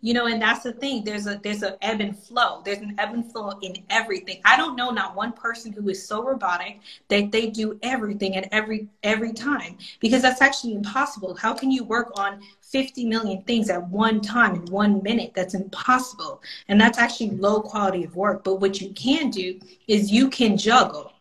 [0.00, 1.04] you know, and that's the thing.
[1.04, 2.62] There's a there's a ebb and flow.
[2.64, 4.40] There's an ebb and flow in everything.
[4.44, 8.48] I don't know not one person who is so robotic that they do everything at
[8.52, 11.34] every every time because that's actually impossible.
[11.34, 15.32] How can you work on 50 million things at one time in one minute?
[15.34, 16.42] That's impossible.
[16.68, 18.44] And that's actually low quality of work.
[18.44, 19.58] But what you can do
[19.88, 21.12] is you can juggle.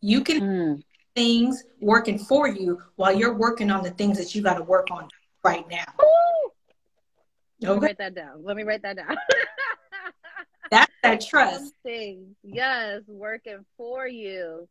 [0.00, 0.82] You can Mm.
[1.14, 4.88] things working for you while you're working on the things that you got to work
[4.90, 5.08] on
[5.44, 5.84] right now.
[7.60, 8.44] Let me write that down.
[8.44, 9.16] Let me write that down.
[10.70, 11.74] That's that trust.
[11.82, 14.68] Things, yes, working for you,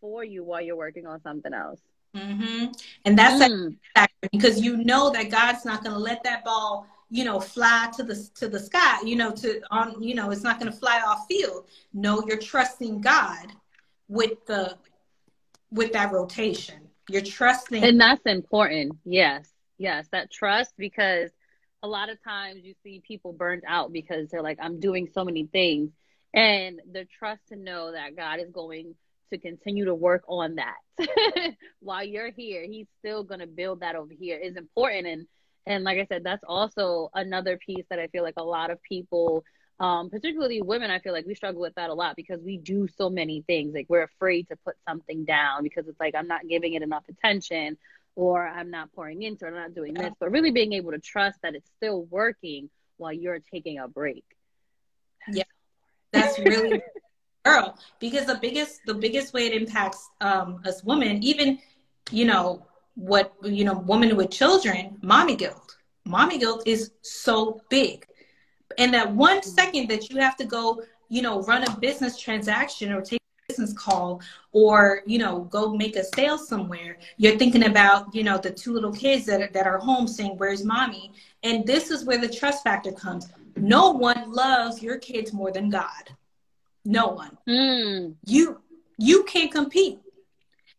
[0.00, 1.80] for you while you're working on something else.
[2.16, 2.72] Mm-hmm.
[3.04, 3.76] And that's Mm.
[3.94, 7.88] factor because you know that God's not going to let that ball, you know, fly
[7.96, 9.00] to the to the sky.
[9.02, 11.68] You know, to on, you know, it's not going to fly off field.
[11.94, 13.52] No, you're trusting God
[14.08, 14.76] with the
[15.70, 16.80] with that rotation.
[17.08, 17.82] You're trusting.
[17.82, 18.96] And that's important.
[19.04, 19.51] Yes.
[19.82, 20.06] Yes.
[20.12, 21.32] That trust because
[21.82, 25.24] a lot of times you see people burnt out because they're like, I'm doing so
[25.24, 25.90] many things.
[26.32, 28.94] And the trust to know that God is going
[29.32, 30.76] to continue to work on that
[31.80, 32.64] while you're here.
[32.64, 35.08] He's still going to build that over here is important.
[35.08, 35.26] And,
[35.66, 38.80] and like I said, that's also another piece that I feel like a lot of
[38.84, 39.42] people,
[39.80, 42.86] um, particularly women, I feel like we struggle with that a lot because we do
[42.86, 43.74] so many things.
[43.74, 47.04] Like we're afraid to put something down because it's like, I'm not giving it enough
[47.08, 47.78] attention
[48.14, 50.98] or I'm not pouring into it, I'm not doing this, but really being able to
[50.98, 54.24] trust that it's still working while you're taking a break.
[55.28, 55.44] Yeah.
[56.12, 56.82] That's really
[57.44, 61.58] girl because the biggest the biggest way it impacts um, us women, even
[62.10, 65.76] you know what you know, women with children, mommy guilt.
[66.04, 68.06] Mommy guilt is so big,
[68.78, 72.92] and that one second that you have to go, you know, run a business transaction
[72.92, 73.21] or take
[73.52, 74.20] business call
[74.52, 78.72] or you know go make a sale somewhere you're thinking about you know the two
[78.72, 81.12] little kids that are, that are home saying where's mommy?
[81.42, 83.28] And this is where the trust factor comes.
[83.56, 86.04] No one loves your kids more than god.
[86.84, 87.36] No one.
[87.48, 88.14] Mm.
[88.24, 88.60] you
[88.98, 89.98] you can't compete.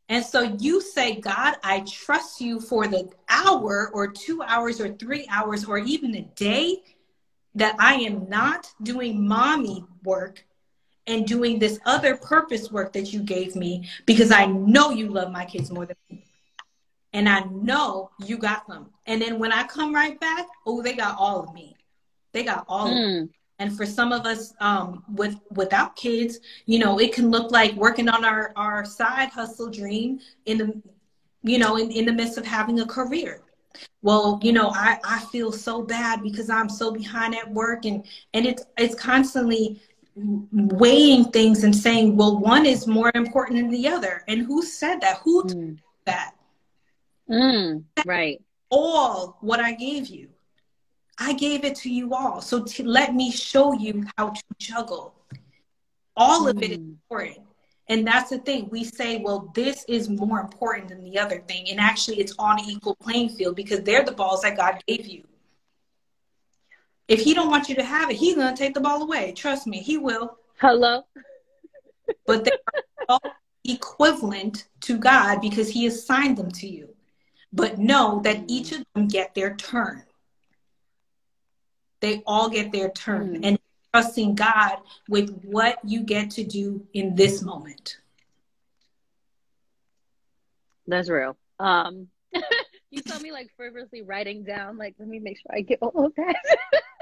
[0.10, 4.90] And so you say god i trust you for the hour or two hours or
[4.94, 6.84] three hours or even a day
[7.56, 10.46] that i am not doing mommy work
[11.08, 15.32] and doing this other purpose work that you gave me because i know you love
[15.32, 16.24] my kids more than me.
[17.14, 20.94] And i know you got them and then when i come right back oh they
[20.94, 21.76] got all of me.
[22.32, 23.02] They got all of me.
[23.02, 23.30] Mm.
[23.60, 27.74] and for some of us um, with without kids you know it can look like
[27.76, 30.82] working on our our side hustle dream in the
[31.44, 33.42] you know in, in the midst of having a career.
[34.02, 38.06] Well you know i i feel so bad because i'm so behind at work and
[38.34, 39.82] and it's it's constantly
[40.16, 45.02] weighing things and saying well one is more important than the other and who said
[45.02, 45.78] that who told Mm.
[46.06, 46.36] that
[47.30, 47.84] Mm.
[48.06, 48.42] Right.
[48.70, 50.30] all what I gave you.
[51.18, 52.42] I gave it to you all.
[52.42, 55.14] So to let me show you how to juggle.
[56.18, 56.98] All of it is Mm.
[57.04, 57.40] important.
[57.88, 58.70] And that's the thing.
[58.72, 61.70] We say, well, this is more important than the other thing.
[61.70, 65.06] And actually, it's on an equal playing field because they're the balls that God gave
[65.08, 65.24] you.
[67.14, 69.34] If He don't want you to have it, He's going to take the ball away.
[69.34, 70.38] Trust me, He will.
[70.60, 71.04] Hello.
[72.26, 73.22] But they are all
[73.64, 76.90] equivalent to God because He assigned them to you.
[77.52, 80.04] But know that each of them get their turn.
[82.00, 83.42] They all get their turn.
[83.42, 83.46] Mm.
[83.46, 83.60] And
[83.94, 87.98] trusting God with what you get to do in this moment.
[90.88, 91.38] That's real.
[91.60, 92.08] Um,
[92.90, 96.08] you saw me like fervently writing down, like, let me make sure I get all
[96.08, 96.36] of that.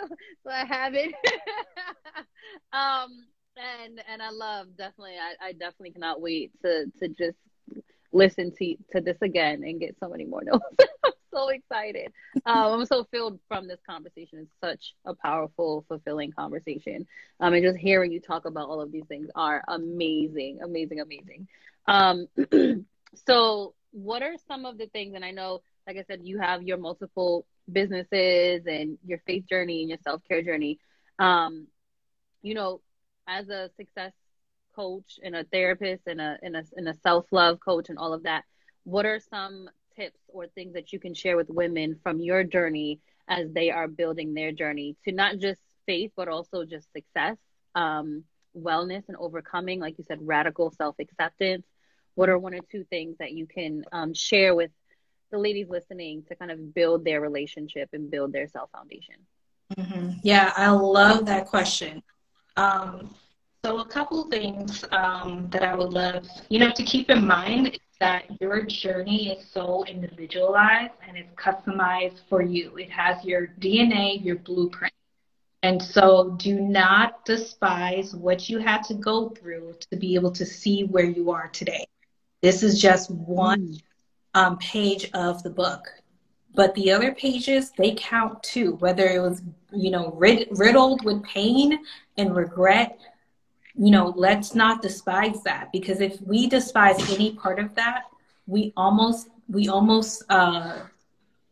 [0.44, 1.12] so, I have it.
[2.72, 3.26] um,
[3.56, 5.14] and and I love definitely.
[5.14, 7.38] I, I definitely cannot wait to to just
[8.12, 10.64] listen to to this again and get so many more notes.
[11.04, 12.12] I'm so excited.
[12.46, 14.40] Um, I'm so filled from this conversation.
[14.40, 17.06] It's such a powerful, fulfilling conversation.
[17.40, 21.48] Um, and just hearing you talk about all of these things are amazing, amazing, amazing.
[21.86, 22.26] Um,
[23.26, 25.14] so what are some of the things?
[25.14, 29.80] And I know, like I said, you have your multiple businesses and your faith journey
[29.80, 30.78] and your self care journey.
[31.18, 31.66] Um,
[32.42, 32.80] you know,
[33.26, 34.12] as a success
[34.74, 38.12] coach and a therapist and a and a, and a self love coach and all
[38.12, 38.44] of that,
[38.84, 43.00] what are some tips or things that you can share with women from your journey
[43.28, 47.36] as they are building their journey to not just faith but also just success,
[47.74, 48.24] um,
[48.56, 51.66] wellness, and overcoming, like you said, radical self acceptance.
[52.14, 54.70] What are one or two things that you can um, share with
[55.30, 59.16] the ladies listening to kind of build their relationship and build their self foundation?
[59.76, 60.18] Mm-hmm.
[60.22, 62.02] Yeah, I love that question.
[62.56, 63.14] Um,
[63.64, 67.68] so, a couple things um, that I would love, you know, to keep in mind
[67.68, 72.76] is that your journey is so individualized and it's customized for you.
[72.76, 74.92] It has your DNA, your blueprint.
[75.64, 80.46] And so, do not despise what you had to go through to be able to
[80.46, 81.86] see where you are today.
[82.42, 83.82] This is just one mm.
[84.36, 85.88] Um, page of the book.
[86.54, 91.22] But the other pages they count too whether it was you know rid- riddled with
[91.24, 91.78] pain
[92.18, 92.98] and regret
[93.74, 95.72] you know let's not despise that.
[95.72, 98.04] Because if we despise any part of that
[98.46, 100.80] we almost we almost uh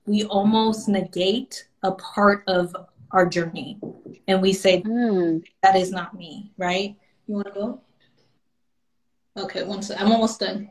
[0.07, 2.77] we almost negate a part of
[3.11, 3.79] our journey.
[4.29, 5.43] And we say mm.
[5.63, 6.97] that is not me right?
[7.27, 7.81] You want to go?
[9.37, 10.71] Okay one second i'm almost done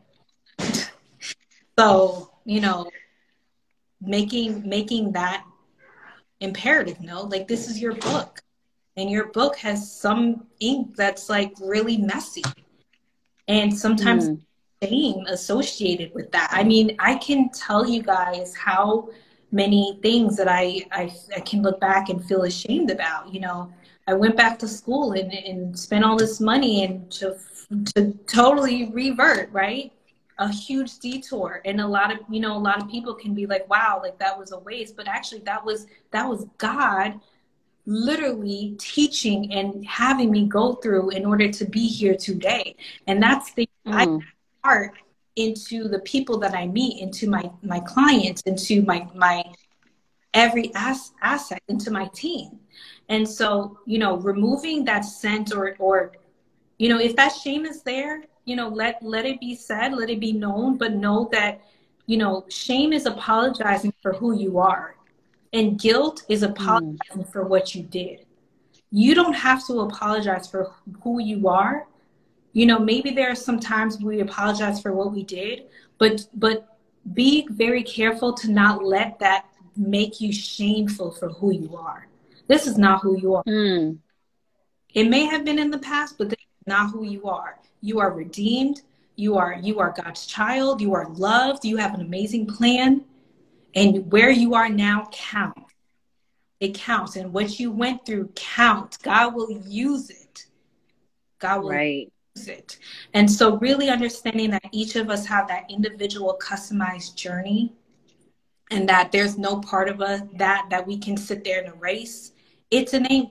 [1.78, 2.90] so you know
[4.02, 5.46] making making that
[6.40, 8.40] imperative no like this is your book.
[8.96, 12.44] And your book has some ink that's like really messy.
[13.48, 14.40] And sometimes mm.
[14.84, 16.50] shame associated with that.
[16.52, 19.10] I mean i can tell you guys how
[19.52, 23.72] many things that I, I, I can look back and feel ashamed about you know.
[24.06, 27.38] I went back to school and, and spent all this money and to
[27.96, 29.94] to totally revert right
[30.40, 31.62] a huge detour.
[31.66, 34.18] And a lot of you know a lot of people can be like wow like
[34.20, 34.96] that was a waste.
[34.96, 37.20] But actually that was that was god
[37.86, 42.76] literally teaching and having me go through in order to be here today.
[43.08, 43.94] And that's the mm.
[43.94, 44.26] I
[44.64, 44.94] part
[45.36, 49.44] into the people that i meet into my my clients into my my
[50.34, 52.60] every ass, asset into my team.
[53.10, 56.14] And so you know removing that scent or or
[56.78, 60.10] you know if that shame is there you know let let it be said let
[60.10, 61.62] it be known but know that
[62.06, 64.96] you know shame is apologizing for who you are
[65.54, 67.32] and guilt is apologizing mm.
[67.32, 68.26] for what you did.
[68.89, 70.74] You don't have to apologize for
[71.04, 71.88] who you are.
[72.54, 75.66] You know maybe there are some times we apologize for what we did
[75.98, 76.78] but but
[77.14, 82.08] be very careful to not let that make you shameful for who you are.
[82.48, 83.44] This is not who you are.
[83.46, 83.98] Mm.
[84.94, 88.00] it may have been in the past but this is not who you are you
[88.00, 88.82] are redeemed.
[89.18, 90.80] You are you are god's child.
[90.80, 91.66] You are loved.
[91.66, 93.04] You have an amazing plan.
[93.76, 95.74] And where you are now counts
[96.62, 97.18] it counts.
[97.18, 100.46] And what you went through counts god will use it.
[101.40, 102.12] God will right.
[102.36, 102.80] use it.
[103.14, 107.74] And so really understanding that each of us have that individual customized journey
[108.72, 112.32] and that there's no part of us that that we can sit there and erase.
[112.72, 113.30] It's an ink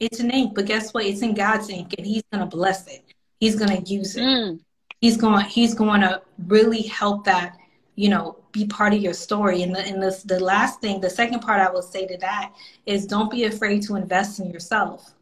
[0.00, 1.04] it's an ink but guess what?
[1.04, 3.09] It's in god's ink and he's going to bless it
[3.40, 4.22] he's going to use it.
[4.22, 4.60] Mm.
[5.00, 7.56] He's going he's going to really help that,
[7.96, 9.62] you know, be part of your story.
[9.62, 12.52] And the and the the last thing, the second part I will say to that
[12.86, 15.14] is don't be afraid to invest in yourself.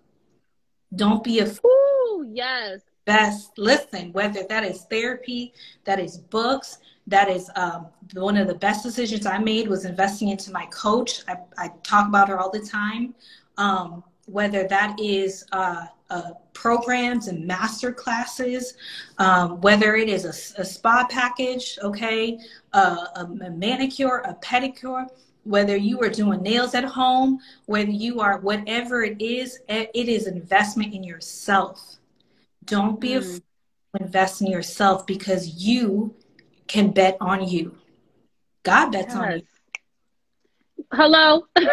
[0.95, 1.61] Don't be afraid.
[1.64, 2.81] Ooh, yes.
[3.05, 5.55] Best listen, whether that is therapy,
[5.85, 10.29] that is books, that is um, one of the best decisions I made was investing
[10.29, 11.23] into my coach.
[11.27, 13.14] I, I talk about her all the time.
[13.57, 18.74] Um, whether that is uh, uh, programs and master classes,
[19.18, 22.36] um, whether it is a, a spa package, okay,
[22.72, 25.06] uh, a, a manicure, a pedicure,
[25.44, 30.26] whether you are doing nails at home, whether you are whatever it is, it is
[30.26, 31.98] investment in yourself.
[32.64, 33.18] Don't be mm.
[33.18, 33.42] afraid
[33.94, 36.12] to invest in yourself because you
[36.66, 37.76] can bet on you.
[38.64, 39.16] God bets yes.
[39.16, 39.42] on you.
[40.92, 41.44] Hello.
[41.56, 41.68] okay.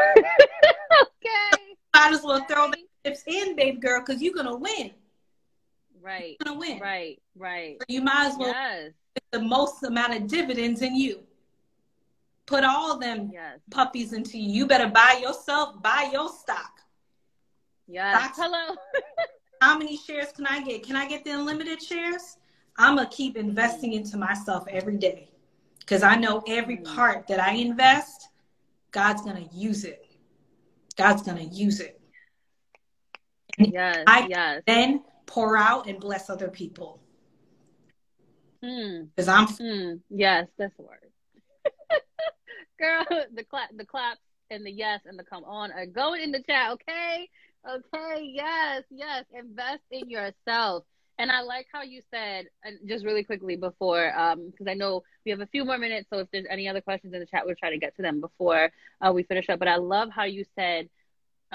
[1.96, 4.92] Might as well throw the chips in, baby girl, because you're gonna win.
[6.02, 6.38] Right.
[6.40, 6.80] You're gonna win.
[6.80, 7.22] Right.
[7.36, 7.78] Right.
[7.80, 8.92] So you might as well yes.
[9.32, 11.24] the most amount of dividends in you.
[12.46, 13.60] Put all them yes.
[13.72, 14.52] puppies into you.
[14.52, 16.80] You better buy yourself, buy your stock.
[17.88, 18.30] Yeah.
[18.36, 18.76] Hello.
[19.62, 20.84] How many shares can I get?
[20.84, 22.38] Can I get the unlimited shares?
[22.78, 25.30] I'm gonna keep investing into myself every day
[25.80, 26.96] because I know every mm.
[26.96, 28.30] part that I invest,
[28.92, 30.06] God's gonna use it.
[30.98, 32.00] God's gonna use it.
[33.58, 34.62] Yes, I yes.
[34.68, 37.00] then pour out and bless other people.
[38.62, 39.30] Because mm.
[39.30, 39.48] I'm.
[39.48, 40.00] Mm.
[40.10, 41.00] Yes, that's the word.
[42.80, 46.32] Girl, the clap, the claps, and the yes and the come on are going in
[46.32, 46.72] the chat.
[46.74, 47.30] Okay,
[47.70, 49.26] okay, yes, yes.
[49.34, 50.84] Invest in yourself.
[51.18, 55.02] And I like how you said, and just really quickly before, because um, I know
[55.26, 56.08] we have a few more minutes.
[56.12, 58.20] So if there's any other questions in the chat, we'll try to get to them
[58.20, 59.60] before uh, we finish up.
[59.60, 60.90] But I love how you said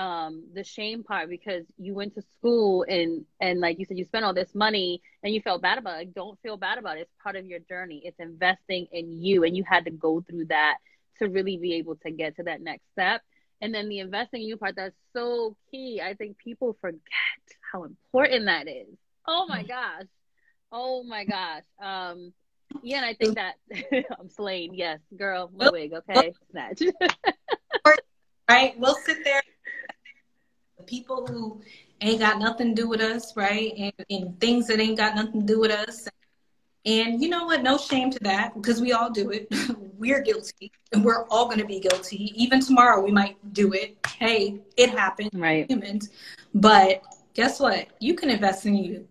[0.00, 4.06] um, the shame part because you went to school and and like you said, you
[4.06, 5.98] spent all this money and you felt bad about it.
[5.98, 7.02] Like, don't feel bad about it.
[7.02, 8.00] It's part of your journey.
[8.02, 10.78] It's investing in you, and you had to go through that
[11.18, 13.20] to really be able to get to that next step.
[13.60, 16.00] And then the investing in you part that's so key.
[16.02, 17.02] I think people forget
[17.70, 18.96] how important that is.
[19.28, 20.06] Oh my gosh.
[20.72, 21.64] Oh my gosh.
[21.82, 22.32] Um
[22.82, 23.56] yeah, and I think that
[24.18, 24.74] I'm slaying.
[24.74, 26.32] Yes, girl, my wig, okay?
[26.52, 26.82] Snatch.
[28.48, 28.74] right?
[28.78, 29.42] We'll sit there.
[30.86, 31.60] People who
[32.00, 33.72] ain't got nothing to do with us, right?
[33.76, 36.08] And, and things that ain't got nothing to do with us.
[36.86, 37.62] And you know what?
[37.62, 39.48] No shame to that because we all do it.
[39.98, 42.32] we're guilty and we're all going to be guilty.
[42.34, 43.96] Even tomorrow, we might do it.
[44.18, 45.30] Hey, it happened.
[45.34, 45.70] Right.
[45.70, 46.08] Humans.
[46.54, 47.02] But
[47.34, 47.88] guess what?
[48.00, 49.06] You can invest in you.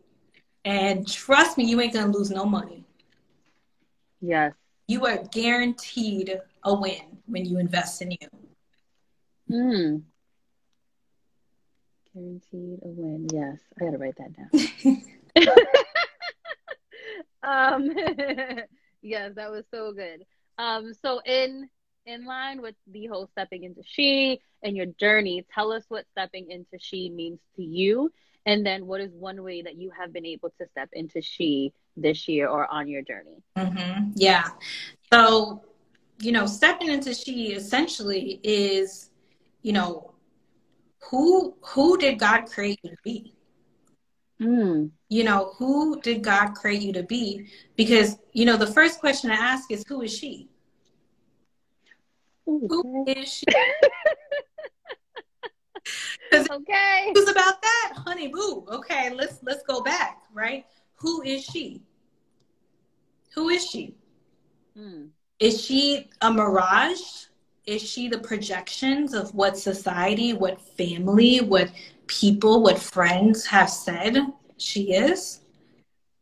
[0.65, 2.83] And trust me, you ain't gonna lose no money.
[4.21, 4.53] Yes.
[4.87, 8.27] You are guaranteed a win when you invest in you.
[9.47, 9.97] Hmm.
[12.13, 13.27] Guaranteed a win.
[13.31, 13.59] Yes.
[13.79, 14.49] I gotta write that down.
[17.43, 17.91] um
[19.01, 20.25] yes, that was so good.
[20.57, 21.69] Um so in
[22.05, 26.49] in line with the whole stepping into she and your journey, tell us what stepping
[26.49, 28.11] into she means to you
[28.45, 31.73] and then what is one way that you have been able to step into she
[31.95, 33.43] this year or on your journey?
[33.57, 34.11] Mm-hmm.
[34.15, 34.49] Yeah.
[35.11, 35.61] So,
[36.19, 39.11] you know, stepping into she essentially is,
[39.61, 40.13] you know,
[41.03, 43.33] who who did God create you to be?
[44.41, 44.91] Mm.
[45.09, 47.47] You know, who did God create you to be?
[47.75, 50.49] Because, you know, the first question I ask is who is she?
[52.47, 53.25] Ooh, who okay.
[53.25, 53.45] she?
[56.33, 57.11] okay.
[57.13, 58.65] Who's about that, honey boo?
[58.69, 60.65] Okay, let's let's go back, right?
[60.95, 61.81] Who is she?
[63.35, 63.95] Who is she?
[64.75, 65.07] Hmm.
[65.39, 67.25] Is she a mirage?
[67.69, 71.69] Is she the projections of what society, what family, what
[72.07, 74.17] people, what friends have said
[74.57, 75.41] she is?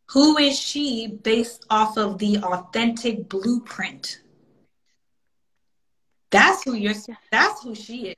[0.07, 4.19] Who is she based off of the authentic blueprint?
[6.31, 6.95] That's who you're
[7.31, 8.15] that's who she is.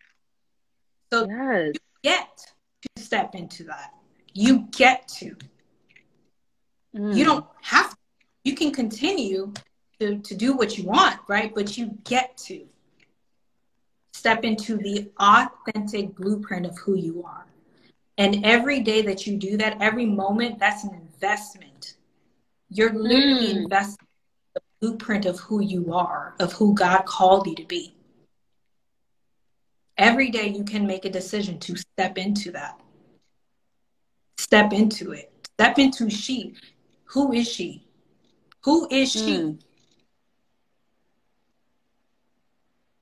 [1.13, 1.73] So yes.
[1.75, 2.35] you get
[2.81, 3.93] to step into that.
[4.33, 5.35] You get to.
[6.95, 7.15] Mm.
[7.15, 7.97] You don't have to.
[8.43, 9.53] You can continue
[9.99, 11.53] to, to do what you want, right?
[11.53, 12.65] But you get to
[14.19, 17.45] step into the authentic blueprint of who you are.
[18.17, 21.95] And every day that you do that, every moment, that's an investment.
[22.69, 23.63] You're literally mm.
[23.63, 24.05] investing
[24.53, 27.95] the blueprint of who you are, of who God called you to be.
[29.97, 32.79] Every day you can make a decision to step into that.
[34.37, 35.31] Step into it.
[35.55, 36.55] Step into she.
[37.05, 37.87] Who is she?
[38.63, 39.37] Who is she?
[39.37, 39.59] Mm.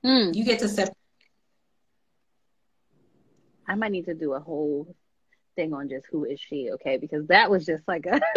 [0.04, 0.34] Mm.
[0.34, 0.94] You get to step.
[3.68, 4.94] I might need to do a whole
[5.54, 6.96] thing on just who is she, okay?
[6.96, 8.10] Because that was just like a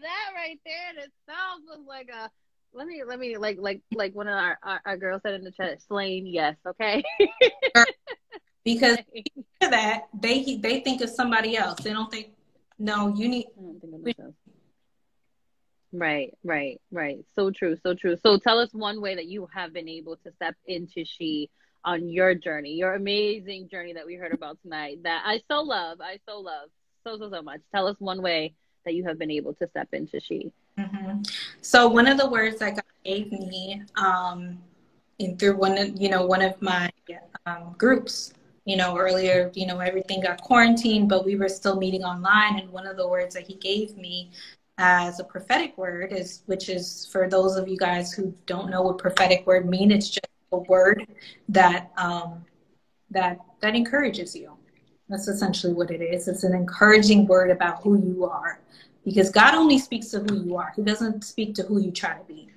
[0.00, 2.30] that right there in itself was like a
[2.72, 5.44] let me let me like like like one of our, our, our girls said in
[5.44, 7.02] the chat, Slain, yes, okay.
[8.64, 8.98] because
[9.60, 11.80] that they they think of somebody else.
[11.80, 12.30] They don't think
[12.78, 13.46] no, you need
[15.92, 17.24] Right, right, right.
[17.34, 18.16] So true, so true.
[18.22, 21.48] So tell us one way that you have been able to step into she
[21.84, 26.00] on your journey, your amazing journey that we heard about tonight that I so love.
[26.00, 26.70] I so love
[27.06, 27.60] so so so much.
[27.74, 28.54] Tell us one way
[28.84, 30.52] that you have been able to step into she.
[30.78, 31.22] Mm-hmm.
[31.60, 34.58] So one of the words that God gave me um,
[35.18, 36.90] in through one of you know one of my
[37.46, 38.32] um, groups
[38.66, 42.58] you know, earlier, you know, everything got quarantined, but we were still meeting online.
[42.58, 44.32] And one of the words that he gave me
[44.76, 48.82] as a prophetic word is, which is for those of you guys who don't know
[48.82, 51.06] what prophetic word mean, it's just a word
[51.48, 52.44] that um,
[53.10, 54.52] that that encourages you.
[55.08, 56.26] That's essentially what it is.
[56.28, 58.60] It's an encouraging word about who you are,
[59.04, 60.72] because God only speaks to who you are.
[60.74, 62.48] He doesn't speak to who you try to be.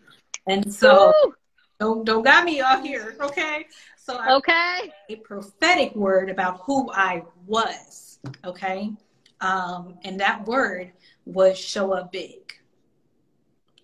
[0.48, 1.34] And so, Woo!
[1.80, 3.68] don't don't got me out here, okay?
[3.98, 8.92] So I okay, a prophetic word about who I was, okay,
[9.42, 10.92] um, and that word
[11.26, 12.54] was show up big.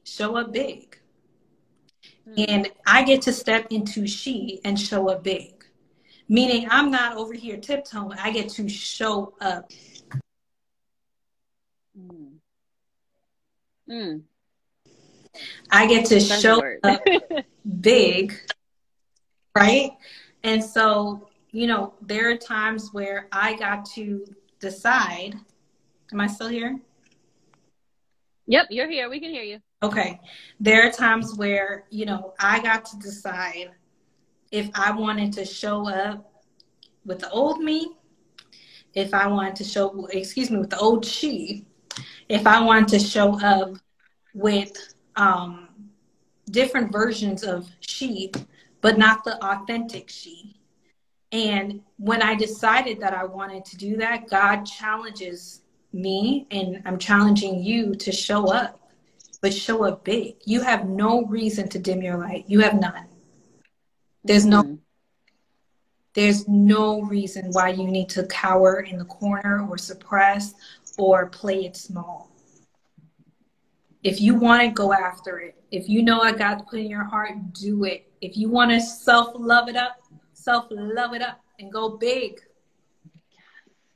[0.03, 0.99] Show up big.
[2.27, 2.45] Mm.
[2.47, 5.63] And I get to step into she and show up big.
[6.27, 8.17] Meaning I'm not over here tiptoeing.
[8.17, 9.71] I get to show up.
[11.97, 12.33] Mm.
[13.89, 14.21] Mm.
[15.69, 17.01] I get to That's show up
[17.81, 18.33] big,
[19.55, 19.91] right?
[20.43, 24.25] And so, you know, there are times where I got to
[24.59, 25.35] decide.
[26.11, 26.79] Am I still here?
[28.47, 29.09] Yep, you're here.
[29.09, 29.59] We can hear you.
[29.81, 30.19] Okay.
[30.59, 33.71] There are times where, you know, I got to decide
[34.51, 36.31] if I wanted to show up
[37.05, 37.95] with the old me,
[38.93, 41.65] if I wanted to show, excuse me, with the old she,
[42.29, 43.77] if I wanted to show up
[44.33, 45.69] with um,
[46.51, 48.31] different versions of she,
[48.81, 50.55] but not the authentic she.
[51.31, 55.61] And when I decided that I wanted to do that, God challenges
[55.95, 58.79] me and I'm challenging you to show up,
[59.41, 60.35] but show up big.
[60.45, 62.45] You have no reason to dim your light.
[62.47, 63.07] You have none.
[64.23, 64.75] There's no mm-hmm.
[66.13, 70.53] there's no reason why you need to cower in the corner or suppress
[70.97, 72.31] or play it small.
[74.03, 77.03] If you want to go after it, if you know what God put in your
[77.03, 78.11] heart, do it.
[78.21, 80.01] If you want to self love it up,
[80.33, 82.41] self love it up and go big.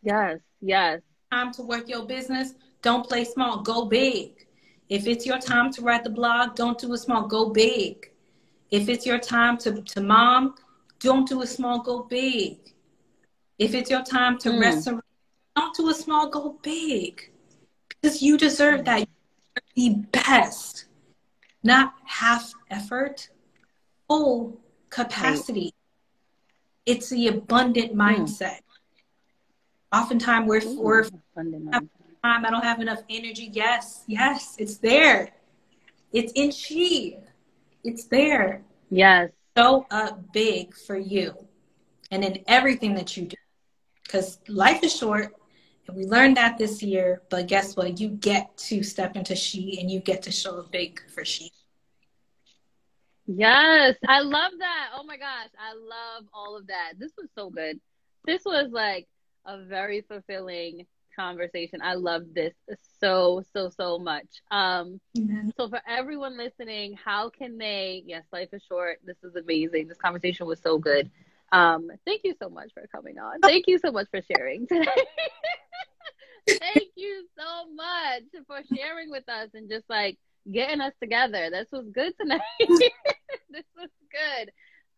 [0.01, 1.01] Yes, yes
[1.31, 4.47] time to work your business, don't play small, go big.
[4.89, 8.10] If it's your time to write the blog, don't do it small, go big.
[8.72, 10.56] If it's your time to, to mom,
[10.99, 12.57] don't do it small, go big.
[13.60, 14.60] If it's your time to mm.
[14.60, 14.89] rest,
[15.56, 17.31] don't do it small, go big.
[17.89, 19.01] Because you deserve that.
[19.01, 19.07] You
[19.76, 20.85] the best,
[21.64, 23.30] not half effort,
[24.07, 25.61] full capacity.
[25.61, 25.73] Right.
[26.85, 28.30] It's the abundant mm.
[29.91, 31.03] Oftentimes we're, we're
[32.24, 32.45] time.
[32.45, 33.49] I don't have enough energy.
[33.52, 35.32] Yes, yes, it's there.
[36.11, 37.18] It's in she.
[37.84, 38.64] It's there.
[38.90, 39.32] Yes.
[39.57, 41.34] Show up big for you
[42.11, 43.38] and in everything that you do.
[44.03, 45.34] Because life is short.
[45.88, 47.22] And we learned that this year.
[47.30, 47.99] But guess what?
[47.99, 51.52] You get to step into she and you get to show up big for she.
[53.28, 54.90] Yes, I love that.
[54.95, 56.94] Oh my gosh, I love all of that.
[56.98, 57.80] This was so good.
[58.26, 59.07] This was like
[59.45, 60.86] a very fulfilling
[61.16, 61.82] conversation.
[61.84, 62.53] I love this
[63.02, 64.28] so, so, so much.
[64.52, 64.99] Um,
[65.57, 68.03] So, for everyone listening, how can they?
[68.06, 68.99] Yes, life is short.
[69.03, 69.88] This is amazing.
[69.88, 71.10] This conversation was so good.
[71.52, 73.40] Um, thank you so much for coming on.
[73.41, 74.86] Thank you so much for sharing today.
[76.48, 80.18] thank you so much for sharing with us and just like
[80.52, 81.49] getting us together.
[81.49, 82.41] This was good tonight.
[83.49, 84.52] this was good.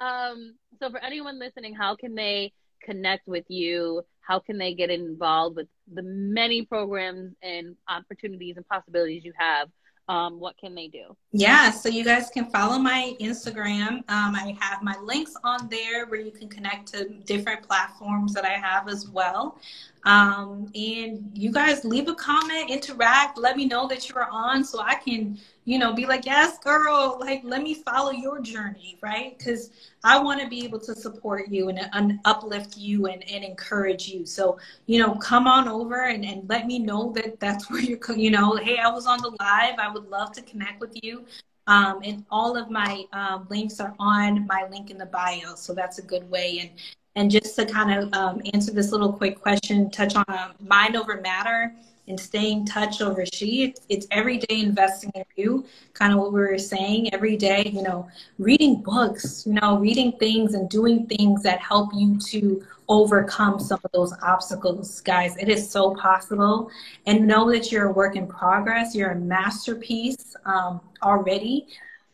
[0.05, 4.03] Um, so, for anyone listening, how can they connect with you?
[4.21, 9.69] How can they get involved with the many programs and opportunities and possibilities you have?
[10.07, 11.15] Um, what can they do?
[11.31, 13.97] Yeah, so you guys can follow my Instagram.
[14.09, 18.43] Um, I have my links on there where you can connect to different platforms that
[18.43, 19.57] I have as well.
[20.03, 24.79] Um, and you guys leave a comment, interact, let me know that you're on so
[24.79, 29.37] I can, you know, be like, yes, girl, like, let me follow your journey, right?
[29.37, 29.69] Because
[30.03, 34.07] I want to be able to support you and, and uplift you and, and encourage
[34.07, 34.25] you.
[34.25, 34.57] So,
[34.87, 38.31] you know, come on over and, and let me know that that's where you're, you
[38.31, 39.77] know, hey, I was on the live.
[39.77, 41.25] I would love to connect with you.
[41.67, 45.53] Um, and all of my um, links are on my link in the bio.
[45.55, 46.57] So that's a good way.
[46.59, 46.71] And
[47.15, 50.95] and just to kind of um, answer this little quick question, touch on uh, mind
[50.95, 51.73] over matter
[52.07, 53.63] and staying touch over she.
[53.63, 57.13] It's, it's every day investing in you, kind of what we were saying.
[57.13, 58.09] Every day, you know,
[58.39, 63.79] reading books, you know, reading things and doing things that help you to overcome some
[63.83, 65.37] of those obstacles, guys.
[65.37, 66.69] It is so possible.
[67.05, 68.93] And know that you're a work in progress.
[68.93, 71.67] You're a masterpiece um, already.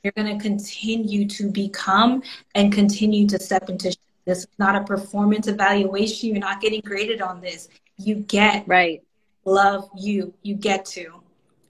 [0.03, 2.22] You're going to continue to become
[2.56, 3.95] and continue to step into
[4.28, 6.30] this is not a performance evaluation.
[6.30, 7.70] You're not getting graded on this.
[7.98, 9.02] You get right.
[9.45, 10.34] Love you.
[10.44, 11.24] You get to,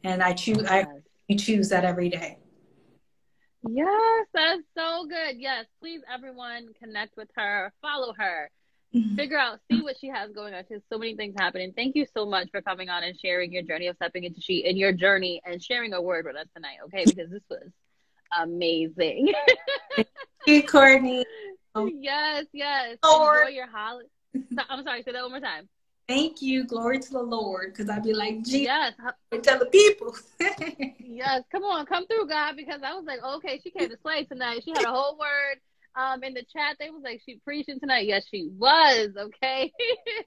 [0.04, 0.64] and I choose.
[0.64, 0.70] Yes.
[0.70, 0.88] I
[1.28, 2.40] you choose that every day.
[3.70, 5.38] Yes, that's so good.
[5.38, 8.50] Yes, please, everyone, connect with her, follow her,
[8.96, 9.16] mm-hmm.
[9.16, 10.64] figure out, see what she has going on.
[10.68, 11.74] She has so many things happening.
[11.76, 14.66] Thank you so much for coming on and sharing your journey of stepping into she
[14.66, 16.78] and your journey and sharing a word with us tonight.
[16.86, 17.70] Okay, because this was
[18.40, 19.34] amazing.
[19.96, 20.08] Thank
[20.46, 21.26] you, Courtney.
[21.86, 22.98] Yes, yes.
[23.04, 23.40] Lord.
[23.40, 24.10] Enjoy your holiday.
[24.70, 25.04] I'm sorry.
[25.04, 25.68] Say that one more time.
[26.08, 28.94] Thank you, glory to the Lord, because I'd be like, Jesus, yes,
[29.44, 30.16] tell the people.
[31.00, 34.24] yes, come on, come through, God, because I was like, okay, she came to slay
[34.24, 34.62] tonight.
[34.64, 35.60] She had a whole word
[35.98, 36.78] um in the chat.
[36.80, 38.08] They was like, she preaching tonight.
[38.08, 39.10] Yes, she was.
[39.18, 39.74] Okay,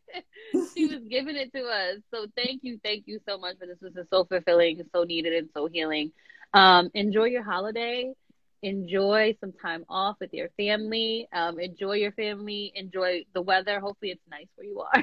[0.77, 1.97] she was giving it to us.
[2.13, 3.79] So thank you, thank you so much for this.
[3.81, 6.13] This is so fulfilling, so needed, and so healing.
[6.53, 8.13] Um, enjoy your holiday
[8.63, 11.29] enjoy some time off with your family.
[11.33, 12.73] Um, enjoy your family.
[12.75, 13.81] Enjoy the weather.
[13.81, 15.03] Hopefully, it's nice where you are.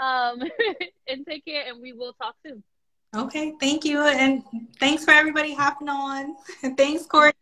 [0.32, 0.42] um,
[1.08, 1.64] and take care.
[1.68, 2.62] And we will talk soon.
[3.14, 4.44] Okay, thank you, and
[4.78, 6.36] thanks for everybody hopping on.
[6.76, 7.34] thanks, Court.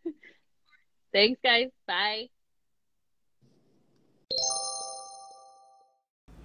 [1.13, 1.67] thanks, guys.
[1.87, 2.29] Bye.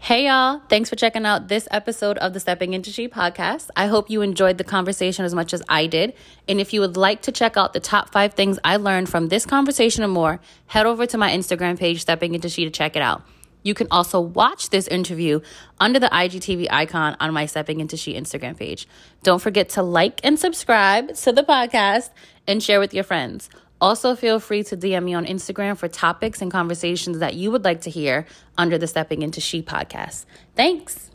[0.04, 0.60] Hey, y'all.
[0.68, 3.70] Thanks for checking out this episode of the Stepping Into She podcast.
[3.74, 6.12] I hope you enjoyed the conversation as much as I did.
[6.46, 9.28] And if you would like to check out the top five things I learned from
[9.28, 12.96] this conversation and more, head over to my Instagram page, Stepping Into She, to check
[12.96, 13.22] it out.
[13.62, 15.40] You can also watch this interview
[15.80, 18.86] under the IGTV icon on my Stepping Into She Instagram page.
[19.22, 22.10] Don't forget to like and subscribe to the podcast
[22.46, 23.48] and share with your friends.
[23.84, 27.64] Also, feel free to DM me on Instagram for topics and conversations that you would
[27.64, 28.24] like to hear
[28.56, 30.24] under the Stepping Into She podcast.
[30.56, 31.10] Thanks.